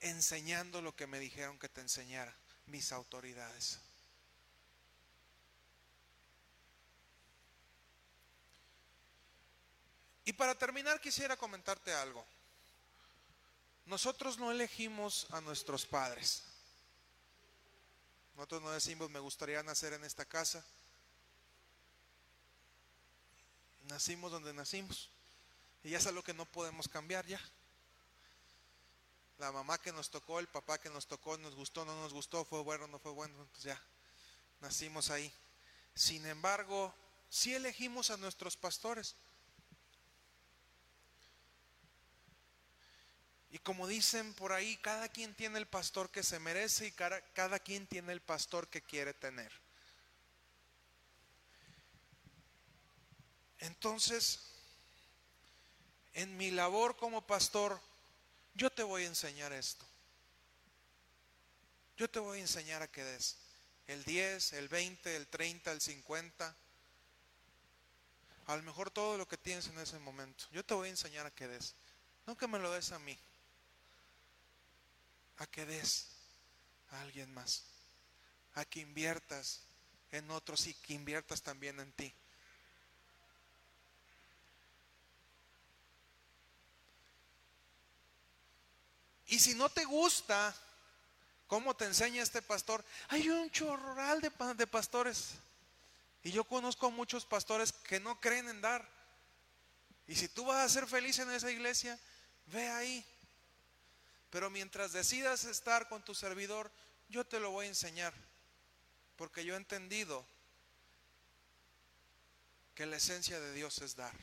enseñando 0.00 0.80
lo 0.80 0.96
que 0.96 1.06
me 1.06 1.18
dijeron 1.18 1.58
que 1.58 1.68
te 1.68 1.82
enseñara 1.82 2.34
mis 2.64 2.92
autoridades. 2.92 3.78
Y 10.24 10.32
para 10.32 10.54
terminar 10.54 10.98
quisiera 11.02 11.36
comentarte 11.36 11.92
algo. 11.92 12.24
Nosotros 13.84 14.38
no 14.38 14.50
elegimos 14.50 15.26
a 15.30 15.42
nuestros 15.42 15.84
padres. 15.84 16.42
Nosotros 18.34 18.62
no 18.62 18.70
decimos, 18.70 19.10
me 19.10 19.20
gustaría 19.20 19.62
nacer 19.62 19.92
en 19.92 20.04
esta 20.04 20.24
casa. 20.24 20.64
Nacimos 23.86 24.32
donde 24.32 24.52
nacimos. 24.52 25.10
Y 25.82 25.90
ya 25.90 25.98
es 25.98 26.06
algo 26.06 26.22
que 26.22 26.34
no 26.34 26.44
podemos 26.44 26.88
cambiar 26.88 27.24
ya. 27.26 27.40
La 29.38 29.52
mamá 29.52 29.78
que 29.78 29.92
nos 29.92 30.10
tocó, 30.10 30.40
el 30.40 30.48
papá 30.48 30.78
que 30.78 30.90
nos 30.90 31.06
tocó, 31.06 31.36
nos 31.38 31.54
gustó, 31.54 31.84
no 31.84 31.94
nos 32.00 32.12
gustó, 32.12 32.44
fue 32.44 32.62
bueno, 32.62 32.86
no 32.86 32.98
fue 32.98 33.12
bueno, 33.12 33.34
entonces 33.40 33.64
ya 33.64 33.82
nacimos 34.60 35.10
ahí. 35.10 35.32
Sin 35.94 36.24
embargo, 36.26 36.94
sí 37.28 37.54
elegimos 37.54 38.10
a 38.10 38.16
nuestros 38.16 38.56
pastores. 38.56 39.14
Y 43.50 43.58
como 43.58 43.86
dicen 43.86 44.34
por 44.34 44.52
ahí, 44.52 44.76
cada 44.78 45.08
quien 45.08 45.34
tiene 45.34 45.58
el 45.58 45.66
pastor 45.66 46.10
que 46.10 46.22
se 46.22 46.40
merece 46.40 46.88
y 46.88 46.92
cada 46.92 47.58
quien 47.60 47.86
tiene 47.86 48.12
el 48.12 48.20
pastor 48.20 48.68
que 48.68 48.82
quiere 48.82 49.14
tener. 49.14 49.65
Entonces, 53.60 54.40
en 56.14 56.36
mi 56.36 56.50
labor 56.50 56.96
como 56.96 57.26
pastor, 57.26 57.80
yo 58.54 58.70
te 58.70 58.82
voy 58.82 59.04
a 59.04 59.06
enseñar 59.06 59.52
esto. 59.52 59.84
Yo 61.96 62.08
te 62.10 62.18
voy 62.18 62.38
a 62.38 62.42
enseñar 62.42 62.82
a 62.82 62.88
que 62.88 63.04
des 63.04 63.36
el 63.86 64.04
10, 64.04 64.54
el 64.54 64.68
20, 64.68 65.16
el 65.16 65.26
30, 65.26 65.72
el 65.72 65.80
50. 65.80 66.56
A 68.46 68.56
lo 68.56 68.62
mejor 68.62 68.90
todo 68.90 69.16
lo 69.16 69.26
que 69.26 69.36
tienes 69.36 69.66
en 69.68 69.78
ese 69.78 69.98
momento. 69.98 70.44
Yo 70.52 70.64
te 70.64 70.74
voy 70.74 70.88
a 70.88 70.90
enseñar 70.90 71.26
a 71.26 71.30
que 71.30 71.48
des. 71.48 71.74
No 72.26 72.36
que 72.36 72.48
me 72.48 72.58
lo 72.58 72.70
des 72.72 72.92
a 72.92 72.98
mí. 72.98 73.16
A 75.38 75.46
que 75.46 75.64
des 75.64 76.08
a 76.90 77.00
alguien 77.00 77.32
más. 77.32 77.64
A 78.54 78.64
que 78.64 78.80
inviertas 78.80 79.60
en 80.10 80.30
otros 80.30 80.66
y 80.66 80.74
que 80.74 80.94
inviertas 80.94 81.42
también 81.42 81.78
en 81.80 81.92
ti. 81.92 82.12
Y 89.26 89.38
si 89.38 89.54
no 89.54 89.68
te 89.68 89.84
gusta 89.84 90.54
cómo 91.46 91.74
te 91.74 91.84
enseña 91.84 92.22
este 92.22 92.42
pastor, 92.42 92.84
hay 93.08 93.28
un 93.28 93.50
chorral 93.50 94.20
de, 94.20 94.66
pastores. 94.66 95.30
Y 96.22 96.30
yo 96.30 96.44
conozco 96.44 96.90
muchos 96.90 97.24
pastores 97.24 97.72
que 97.72 98.00
no 98.00 98.20
creen 98.20 98.48
en 98.48 98.60
dar. 98.60 98.88
Y 100.06 100.14
si 100.14 100.28
tú 100.28 100.44
vas 100.44 100.64
a 100.64 100.68
ser 100.68 100.86
feliz 100.86 101.18
en 101.18 101.30
esa 101.32 101.50
iglesia, 101.50 101.98
ve 102.46 102.68
ahí. 102.68 103.04
Pero 104.30 104.50
mientras 104.50 104.92
decidas 104.92 105.44
estar 105.44 105.88
con 105.88 106.04
tu 106.04 106.14
servidor, 106.14 106.70
yo 107.08 107.24
te 107.24 107.40
lo 107.40 107.50
voy 107.50 107.66
a 107.66 107.70
enseñar. 107.70 108.14
Porque 109.16 109.44
yo 109.44 109.54
he 109.54 109.56
entendido 109.56 110.24
que 112.74 112.86
la 112.86 112.96
esencia 112.96 113.40
de 113.40 113.52
Dios 113.52 113.78
es 113.78 113.96
dar. 113.96 114.14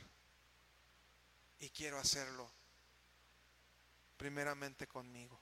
Y 1.58 1.68
quiero 1.70 1.98
hacerlo 1.98 2.50
primeramente 4.16 4.86
conmigo. 4.86 5.40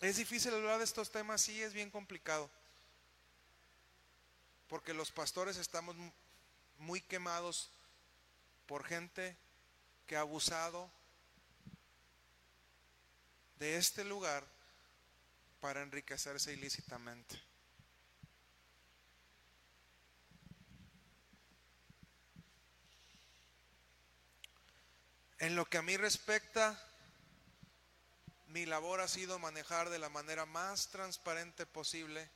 Es 0.00 0.16
difícil 0.16 0.52
hablar 0.52 0.78
de 0.78 0.84
estos 0.84 1.10
temas, 1.10 1.40
sí, 1.40 1.62
es 1.62 1.72
bien 1.72 1.90
complicado. 1.90 2.50
Porque 4.68 4.92
los 4.92 5.10
pastores 5.10 5.56
estamos 5.56 5.96
muy 6.78 7.00
quemados 7.00 7.70
por 8.66 8.84
gente 8.84 9.36
que 10.06 10.16
ha 10.16 10.20
abusado 10.20 10.90
de 13.58 13.76
este 13.76 14.04
lugar 14.04 14.44
para 15.60 15.82
enriquecerse 15.82 16.52
ilícitamente. 16.52 17.40
En 25.44 25.56
lo 25.56 25.66
que 25.66 25.76
a 25.76 25.82
mí 25.82 25.94
respecta, 25.98 26.82
mi 28.46 28.64
labor 28.64 29.02
ha 29.02 29.08
sido 29.08 29.38
manejar 29.38 29.90
de 29.90 29.98
la 29.98 30.08
manera 30.08 30.46
más 30.46 30.88
transparente 30.88 31.66
posible 31.66 32.30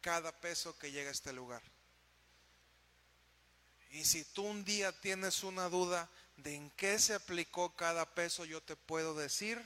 cada 0.00 0.32
peso 0.40 0.76
que 0.76 0.90
llega 0.90 1.10
a 1.10 1.12
este 1.12 1.32
lugar. 1.32 1.62
Y 3.92 4.04
si 4.04 4.24
tú 4.24 4.42
un 4.42 4.64
día 4.64 4.90
tienes 4.90 5.44
una 5.44 5.68
duda 5.68 6.10
de 6.38 6.56
en 6.56 6.68
qué 6.70 6.98
se 6.98 7.14
aplicó 7.14 7.72
cada 7.76 8.12
peso, 8.12 8.44
yo 8.44 8.60
te 8.60 8.74
puedo 8.74 9.14
decir 9.14 9.64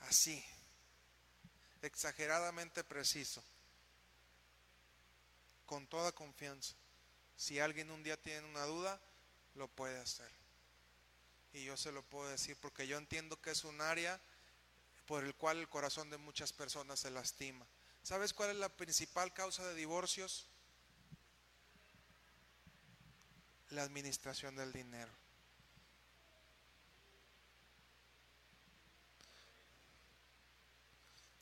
así, 0.00 0.44
exageradamente 1.80 2.84
preciso, 2.84 3.42
con 5.64 5.86
toda 5.86 6.12
confianza. 6.12 6.74
Si 7.40 7.58
alguien 7.58 7.90
un 7.90 8.02
día 8.02 8.18
tiene 8.18 8.46
una 8.46 8.66
duda, 8.66 9.00
lo 9.54 9.66
puede 9.66 9.98
hacer. 9.98 10.30
Y 11.54 11.64
yo 11.64 11.74
se 11.74 11.90
lo 11.90 12.02
puedo 12.02 12.28
decir 12.28 12.54
porque 12.60 12.86
yo 12.86 12.98
entiendo 12.98 13.40
que 13.40 13.52
es 13.52 13.64
un 13.64 13.80
área 13.80 14.20
por 15.06 15.24
el 15.24 15.34
cual 15.34 15.56
el 15.56 15.66
corazón 15.66 16.10
de 16.10 16.18
muchas 16.18 16.52
personas 16.52 17.00
se 17.00 17.10
lastima. 17.10 17.66
¿Sabes 18.02 18.34
cuál 18.34 18.50
es 18.50 18.56
la 18.56 18.68
principal 18.68 19.32
causa 19.32 19.66
de 19.66 19.74
divorcios? 19.74 20.48
La 23.70 23.84
administración 23.84 24.54
del 24.54 24.74
dinero. 24.74 25.10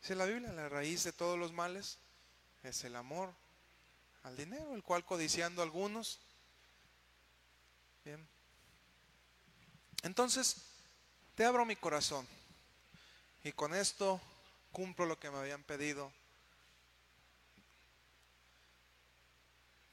Dice 0.00 0.14
la 0.14 0.26
Biblia, 0.26 0.52
la 0.52 0.68
raíz 0.68 1.02
de 1.02 1.12
todos 1.12 1.36
los 1.36 1.52
males 1.52 1.98
es 2.62 2.84
el 2.84 2.94
amor 2.94 3.34
al 4.28 4.36
dinero, 4.36 4.74
el 4.74 4.82
cual 4.82 5.04
codiciando 5.04 5.62
algunos. 5.62 6.20
Bien. 8.04 8.26
Entonces, 10.02 10.56
te 11.34 11.44
abro 11.44 11.64
mi 11.64 11.76
corazón 11.76 12.26
y 13.42 13.52
con 13.52 13.74
esto 13.74 14.20
cumplo 14.70 15.06
lo 15.06 15.18
que 15.18 15.30
me 15.30 15.38
habían 15.38 15.62
pedido 15.62 16.12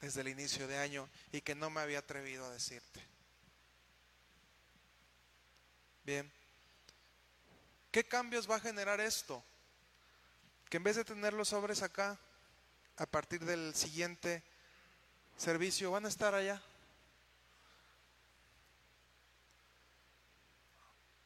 desde 0.00 0.20
el 0.20 0.28
inicio 0.28 0.68
de 0.68 0.78
año 0.78 1.08
y 1.32 1.40
que 1.40 1.54
no 1.54 1.70
me 1.70 1.80
había 1.80 2.00
atrevido 2.00 2.44
a 2.44 2.50
decirte. 2.50 3.02
Bien. 6.04 6.30
¿Qué 7.90 8.06
cambios 8.06 8.48
va 8.48 8.56
a 8.56 8.60
generar 8.60 9.00
esto? 9.00 9.42
Que 10.68 10.76
en 10.76 10.84
vez 10.84 10.96
de 10.96 11.04
tener 11.04 11.32
los 11.32 11.48
sobres 11.48 11.82
acá, 11.82 12.18
a 12.96 13.06
partir 13.06 13.44
del 13.44 13.74
siguiente 13.74 14.42
servicio 15.36 15.90
van 15.90 16.06
a 16.06 16.08
estar 16.08 16.34
allá. 16.34 16.60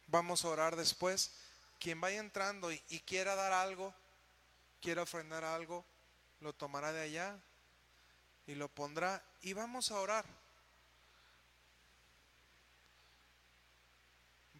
Vamos 0.08 0.44
a 0.44 0.48
orar 0.48 0.74
después. 0.74 1.32
Quien 1.78 2.00
vaya 2.00 2.18
entrando 2.18 2.70
y, 2.72 2.78
quiera 3.06 3.34
dar 3.34 3.52
algo, 3.52 3.94
quiera 4.82 5.02
ofrendar 5.02 5.44
algo, 5.44 5.84
lo 6.40 6.52
tomará 6.52 6.92
de 6.92 7.02
allá 7.02 7.38
y 8.46 8.54
lo 8.54 8.68
pondrá 8.68 9.22
y 9.40 9.54
vamos 9.54 9.90
a 9.90 9.98
orar. 9.98 10.26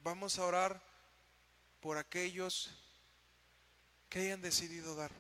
Vamos 0.02 0.38
a 0.38 0.46
orar 0.46 0.80
por 1.80 1.98
aquellos 1.98 2.70
que 4.08 4.20
hayan 4.20 4.40
decidido 4.40 4.94
dar. 4.94 5.10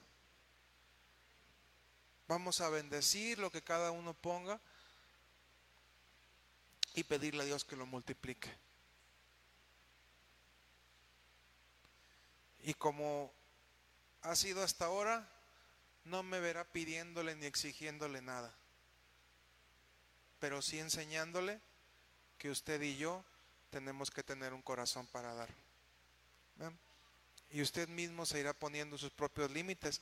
Vamos 2.30 2.60
a 2.60 2.68
bendecir 2.68 3.40
lo 3.40 3.50
que 3.50 3.60
cada 3.60 3.90
uno 3.90 4.14
ponga 4.14 4.60
y 6.94 7.02
pedirle 7.02 7.42
a 7.42 7.46
Dios 7.46 7.64
que 7.64 7.74
lo 7.74 7.86
multiplique. 7.86 8.48
Y 12.62 12.74
como 12.74 13.32
ha 14.22 14.36
sido 14.36 14.62
hasta 14.62 14.84
ahora, 14.84 15.28
no 16.04 16.22
me 16.22 16.38
verá 16.38 16.64
pidiéndole 16.64 17.34
ni 17.34 17.46
exigiéndole 17.46 18.22
nada, 18.22 18.54
pero 20.38 20.62
sí 20.62 20.78
enseñándole 20.78 21.60
que 22.38 22.48
usted 22.48 22.80
y 22.80 22.96
yo 22.96 23.24
tenemos 23.70 24.08
que 24.08 24.22
tener 24.22 24.54
un 24.54 24.62
corazón 24.62 25.04
para 25.08 25.34
dar. 25.34 25.48
Y 27.50 27.60
usted 27.60 27.88
mismo 27.88 28.24
se 28.24 28.38
irá 28.38 28.52
poniendo 28.52 28.96
sus 28.96 29.10
propios 29.10 29.50
límites. 29.50 30.00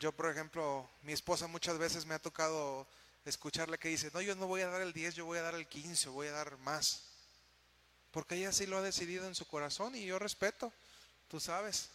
Yo, 0.00 0.12
por 0.12 0.30
ejemplo, 0.30 0.88
mi 1.02 1.12
esposa 1.12 1.46
muchas 1.46 1.76
veces 1.76 2.06
me 2.06 2.14
ha 2.14 2.18
tocado 2.18 2.88
escucharle 3.26 3.78
que 3.78 3.90
dice, 3.90 4.10
no, 4.14 4.22
yo 4.22 4.34
no 4.34 4.46
voy 4.46 4.62
a 4.62 4.68
dar 4.68 4.80
el 4.80 4.94
10, 4.94 5.14
yo 5.14 5.26
voy 5.26 5.36
a 5.36 5.42
dar 5.42 5.54
el 5.54 5.68
15, 5.68 6.08
voy 6.08 6.28
a 6.28 6.32
dar 6.32 6.56
más. 6.56 7.02
Porque 8.10 8.36
ella 8.36 8.50
sí 8.50 8.64
lo 8.64 8.78
ha 8.78 8.82
decidido 8.82 9.26
en 9.26 9.34
su 9.34 9.46
corazón 9.46 9.94
y 9.94 10.06
yo 10.06 10.18
respeto, 10.18 10.72
tú 11.28 11.38
sabes. 11.38 11.90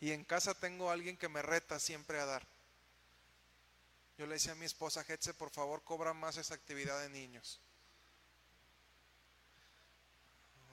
Y 0.00 0.12
en 0.12 0.24
casa 0.24 0.54
tengo 0.54 0.90
a 0.90 0.92
alguien 0.92 1.16
que 1.16 1.28
me 1.28 1.42
reta 1.42 1.80
siempre 1.80 2.20
a 2.20 2.26
dar. 2.26 2.46
Yo 4.16 4.26
le 4.26 4.34
decía 4.34 4.52
a 4.52 4.54
mi 4.54 4.64
esposa, 4.64 5.04
Hetze, 5.08 5.34
por 5.34 5.50
favor, 5.50 5.82
cobra 5.82 6.12
más 6.12 6.36
esa 6.36 6.54
actividad 6.54 7.00
de 7.00 7.08
niños. 7.08 7.58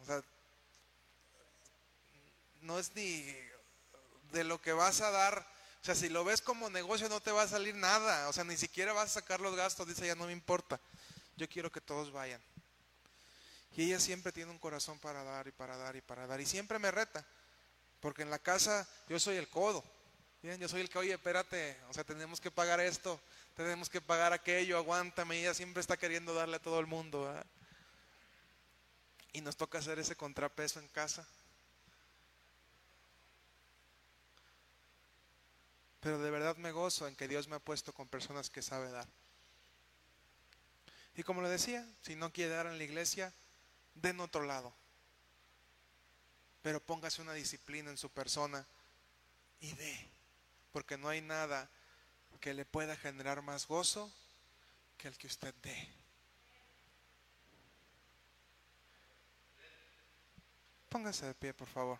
O 0.04 0.06
sea, 0.06 0.24
no 2.62 2.80
es 2.80 2.95
ni 2.95 3.24
de 4.32 4.43
lo 4.43 4.62
que 4.62 4.74
vas 4.74 5.01
a 5.01 5.12
dar. 5.12 5.45
O 5.82 5.86
sea, 5.86 5.95
si 5.95 6.10
lo 6.10 6.24
ves 6.24 6.41
como 6.41 6.70
negocio 6.70 7.07
no 7.10 7.22
te 7.22 7.32
va 7.32 7.43
a 7.43 7.47
salir 7.47 7.76
nada. 7.76 8.28
O 8.30 8.34
sea, 8.34 8.43
ni 8.43 8.57
siquiera 8.57 8.93
vas 8.93 9.12
a 9.12 9.22
sacar 9.22 9.39
los 9.39 9.55
gastos. 9.55 9.88
Dice, 9.88 10.07
ya 10.07 10.16
no 10.16 10.26
me 10.26 10.34
importa. 10.34 10.80
Yo 11.38 11.47
quiero 11.47 11.72
que 11.72 11.82
todos 11.82 12.12
vayan. 12.12 12.41
Y 13.76 13.84
ella 13.86 13.99
siempre 13.99 14.32
tiene 14.32 14.51
un 14.51 14.60
corazón 14.60 14.99
para 14.99 15.24
dar 15.24 15.47
y 15.47 15.51
para 15.51 15.78
dar 15.78 15.95
y 15.95 16.01
para 16.01 16.28
dar. 16.28 16.41
Y 16.41 16.45
siempre 16.45 16.80
me 16.80 16.91
reta. 16.91 17.26
Porque 17.99 18.24
en 18.24 18.30
la 18.30 18.39
casa 18.39 18.88
yo 19.07 19.20
soy 19.20 19.38
el 19.38 19.47
codo. 19.47 19.84
Bien, 20.41 20.60
yo 20.60 20.70
soy 20.70 20.82
el 20.82 20.89
que, 20.89 20.97
oye, 20.97 21.14
espérate, 21.14 21.78
o 21.89 21.93
sea, 21.93 22.05
tenemos 22.05 22.39
que 22.39 22.49
pagar 22.49 22.80
esto, 22.80 23.20
tenemos 23.57 23.89
que 23.89 23.99
pagar 23.99 24.32
aquello, 24.32 24.78
aguántame. 24.78 25.38
Ella 25.38 25.53
siempre 25.53 25.82
está 25.82 25.97
queriendo 25.97 26.34
darle 26.34 26.57
a 26.57 26.62
todo 26.62 26.80
el 26.80 26.88
mundo. 26.88 27.34
Y 29.34 29.41
nos 29.41 29.57
toca 29.57 29.80
hacer 29.80 29.99
ese 29.99 30.16
contrapeso 30.16 30.80
en 30.80 30.88
casa. 30.89 31.28
Pero 36.00 36.20
de 36.20 36.32
verdad 36.32 36.56
me 36.58 36.72
gozo 36.72 37.08
en 37.08 37.16
que 37.16 37.28
Dios 37.28 37.47
me 37.47 37.56
ha 37.56 37.60
puesto 37.60 37.93
con 37.93 38.08
personas 38.08 38.50
que 38.50 38.62
sabe 38.62 38.89
dar. 38.89 39.08
Y 41.16 41.24
como 41.24 41.41
le 41.41 41.50
decía, 41.50 41.86
si 42.02 42.16
no 42.16 42.32
quiere 42.32 42.54
dar 42.54 42.68
en 42.68 42.78
la 42.78 42.84
iglesia, 42.84 43.34
den 43.95 44.20
otro 44.22 44.43
lado. 44.43 44.74
Pero 46.62 46.80
póngase 46.80 47.22
una 47.22 47.34
disciplina 47.34 47.89
en 47.89 47.97
su 47.97 48.10
persona 48.10 48.66
y 49.60 49.74
dé. 49.74 50.10
Porque 50.72 50.97
no 50.97 51.10
hay 51.10 51.22
nada 51.22 51.70
que 52.39 52.54
le 52.54 52.64
pueda 52.64 52.95
generar 52.95 53.41
más 53.41 53.68
gozo 53.68 54.10
que 54.97 55.10
el 55.10 55.18
que 55.18 55.28
usted 55.28 55.54
dé. 55.62 55.89
Póngase 60.89 61.26
de 61.28 61.34
pie, 61.34 61.54
por 61.54 61.68
favor. 61.68 62.00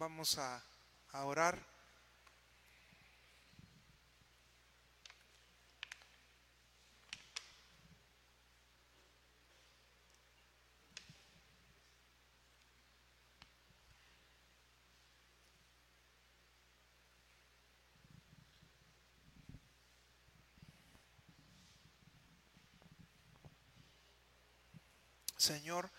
Vamos 0.00 0.38
a, 0.38 0.64
orar. 1.12 1.58
Señor, 25.36 25.90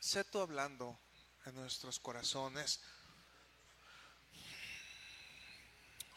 sé 0.00 0.24
tú 0.24 0.40
hablando 0.40 0.98
en 1.46 1.54
nuestros 1.54 2.00
corazones. 2.00 2.80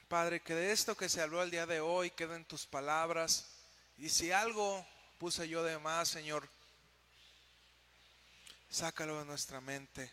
Padre, 0.07 0.41
que 0.41 0.55
de 0.55 0.71
esto 0.71 0.97
que 0.97 1.07
se 1.07 1.21
habló 1.21 1.43
el 1.43 1.51
día 1.51 1.67
de 1.67 1.81
hoy 1.81 2.09
queden 2.09 2.45
tus 2.45 2.65
palabras. 2.65 3.45
Y 3.99 4.09
si 4.09 4.31
algo 4.31 4.85
puse 5.19 5.47
yo 5.47 5.63
de 5.63 5.77
más, 5.77 6.09
Señor, 6.09 6.49
sácalo 8.71 9.19
de 9.19 9.25
nuestra 9.25 9.61
mente. 9.61 10.11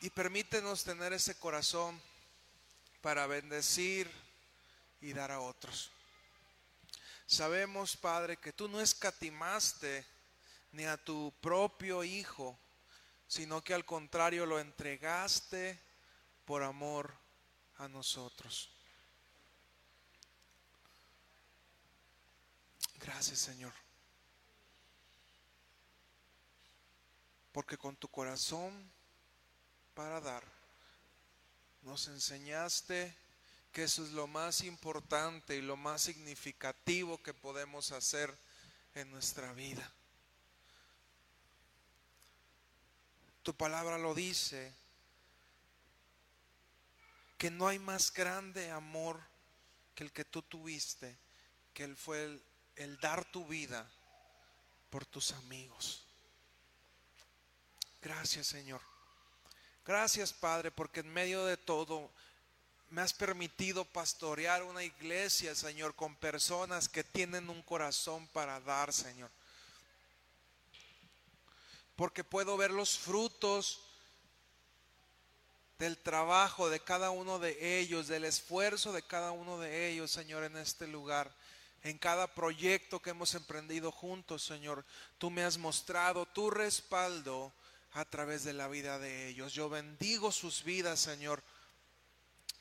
Y 0.00 0.10
permítenos 0.10 0.82
tener 0.82 1.12
ese 1.12 1.36
corazón 1.36 2.00
para 3.00 3.28
bendecir 3.28 4.10
y 5.00 5.12
dar 5.12 5.30
a 5.30 5.40
otros. 5.40 5.92
Sabemos, 7.26 7.96
Padre, 7.96 8.38
que 8.38 8.52
tú 8.52 8.68
no 8.68 8.80
escatimaste 8.80 10.04
ni 10.72 10.84
a 10.84 10.96
tu 10.96 11.32
propio 11.40 12.02
Hijo 12.02 12.58
sino 13.28 13.62
que 13.62 13.74
al 13.74 13.84
contrario 13.84 14.46
lo 14.46 14.58
entregaste 14.58 15.78
por 16.46 16.62
amor 16.62 17.14
a 17.76 17.86
nosotros. 17.86 18.70
Gracias 22.96 23.38
Señor. 23.38 23.72
Porque 27.52 27.76
con 27.76 27.96
tu 27.96 28.08
corazón 28.08 28.90
para 29.94 30.20
dar, 30.20 30.44
nos 31.82 32.08
enseñaste 32.08 33.14
que 33.72 33.84
eso 33.84 34.04
es 34.04 34.12
lo 34.12 34.26
más 34.26 34.62
importante 34.62 35.56
y 35.56 35.60
lo 35.60 35.76
más 35.76 36.02
significativo 36.02 37.22
que 37.22 37.34
podemos 37.34 37.92
hacer 37.92 38.36
en 38.94 39.10
nuestra 39.10 39.52
vida. 39.52 39.92
Tu 43.48 43.54
palabra 43.54 43.96
lo 43.96 44.14
dice, 44.14 44.74
que 47.38 47.50
no 47.50 47.66
hay 47.66 47.78
más 47.78 48.12
grande 48.12 48.70
amor 48.70 49.18
que 49.94 50.04
el 50.04 50.12
que 50.12 50.26
tú 50.26 50.42
tuviste, 50.42 51.16
que 51.72 51.84
él 51.84 51.96
fue 51.96 52.24
el, 52.24 52.42
el 52.76 53.00
dar 53.00 53.24
tu 53.24 53.46
vida 53.46 53.90
por 54.90 55.06
tus 55.06 55.32
amigos. 55.32 56.04
Gracias 58.02 58.48
Señor. 58.48 58.82
Gracias 59.82 60.34
Padre, 60.34 60.70
porque 60.70 61.00
en 61.00 61.10
medio 61.10 61.46
de 61.46 61.56
todo 61.56 62.12
me 62.90 63.00
has 63.00 63.14
permitido 63.14 63.86
pastorear 63.86 64.62
una 64.62 64.84
iglesia, 64.84 65.54
Señor, 65.54 65.94
con 65.94 66.14
personas 66.16 66.86
que 66.86 67.02
tienen 67.02 67.48
un 67.48 67.62
corazón 67.62 68.26
para 68.26 68.60
dar, 68.60 68.92
Señor 68.92 69.30
porque 71.98 72.22
puedo 72.22 72.56
ver 72.56 72.70
los 72.70 72.96
frutos 72.96 73.80
del 75.80 75.98
trabajo 75.98 76.70
de 76.70 76.78
cada 76.78 77.10
uno 77.10 77.40
de 77.40 77.80
ellos, 77.80 78.06
del 78.06 78.24
esfuerzo 78.24 78.92
de 78.92 79.02
cada 79.02 79.32
uno 79.32 79.58
de 79.58 79.88
ellos, 79.90 80.12
Señor, 80.12 80.44
en 80.44 80.56
este 80.58 80.86
lugar. 80.86 81.34
En 81.82 81.98
cada 81.98 82.32
proyecto 82.32 83.02
que 83.02 83.10
hemos 83.10 83.34
emprendido 83.34 83.90
juntos, 83.90 84.44
Señor, 84.44 84.84
tú 85.18 85.28
me 85.28 85.42
has 85.42 85.58
mostrado 85.58 86.24
tu 86.24 86.50
respaldo 86.50 87.52
a 87.90 88.04
través 88.04 88.44
de 88.44 88.52
la 88.52 88.68
vida 88.68 89.00
de 89.00 89.26
ellos. 89.26 89.52
Yo 89.52 89.68
bendigo 89.68 90.30
sus 90.30 90.62
vidas, 90.62 91.00
Señor. 91.00 91.42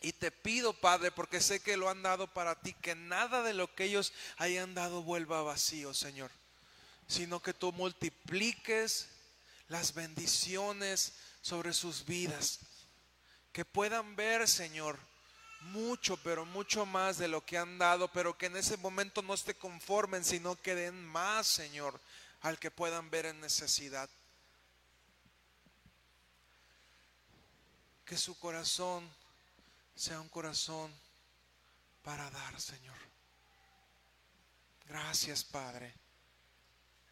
Y 0.01 0.13
te 0.13 0.31
pido, 0.31 0.73
Padre, 0.73 1.11
porque 1.11 1.41
sé 1.41 1.59
que 1.59 1.77
lo 1.77 1.89
han 1.89 2.01
dado 2.01 2.25
para 2.25 2.59
ti, 2.59 2.73
que 2.73 2.95
nada 2.95 3.43
de 3.43 3.53
lo 3.53 3.71
que 3.75 3.83
ellos 3.83 4.13
hayan 4.38 4.73
dado 4.73 5.03
vuelva 5.03 5.43
vacío, 5.43 5.93
Señor, 5.93 6.31
sino 7.05 7.39
que 7.39 7.53
tú 7.53 7.71
multipliques 7.71 9.09
las 9.68 9.93
bendiciones 9.93 11.13
sobre 11.41 11.74
sus 11.74 12.05
vidas. 12.05 12.59
Que 13.51 13.65
puedan 13.65 14.15
ver, 14.15 14.47
Señor, 14.47 14.99
mucho, 15.61 16.18
pero 16.18 16.45
mucho 16.45 16.86
más 16.86 17.18
de 17.18 17.28
lo 17.28 17.45
que 17.45 17.57
han 17.57 17.78
dado, 17.78 18.07
pero 18.09 18.38
que 18.38 18.47
en 18.47 18.57
ese 18.57 18.78
momento 18.78 19.22
no 19.22 19.36
se 19.36 19.55
conformen, 19.55 20.24
sino 20.24 20.55
que 20.55 20.76
den 20.76 21.05
más, 21.05 21.47
Señor, 21.47 21.99
al 22.41 22.59
que 22.59 22.72
puedan 22.72 23.09
ver 23.09 23.26
en 23.26 23.41
necesidad. 23.41 24.09
Que 28.05 28.18
su 28.18 28.38
corazón 28.39 29.09
sea 29.95 30.22
un 30.22 30.30
corazón 30.30 30.93
para 32.03 32.30
dar, 32.30 32.61
Señor. 32.61 32.97
Gracias, 34.86 35.43
Padre. 35.43 35.93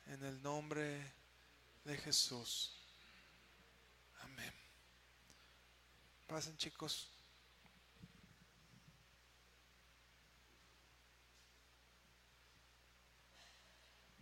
En 0.08 0.24
el 0.24 0.42
nombre 0.42 1.15
de 1.86 1.98
Jesús. 1.98 2.74
Amén. 4.22 4.54
Pasen 6.28 6.58
chicos. 6.58 7.15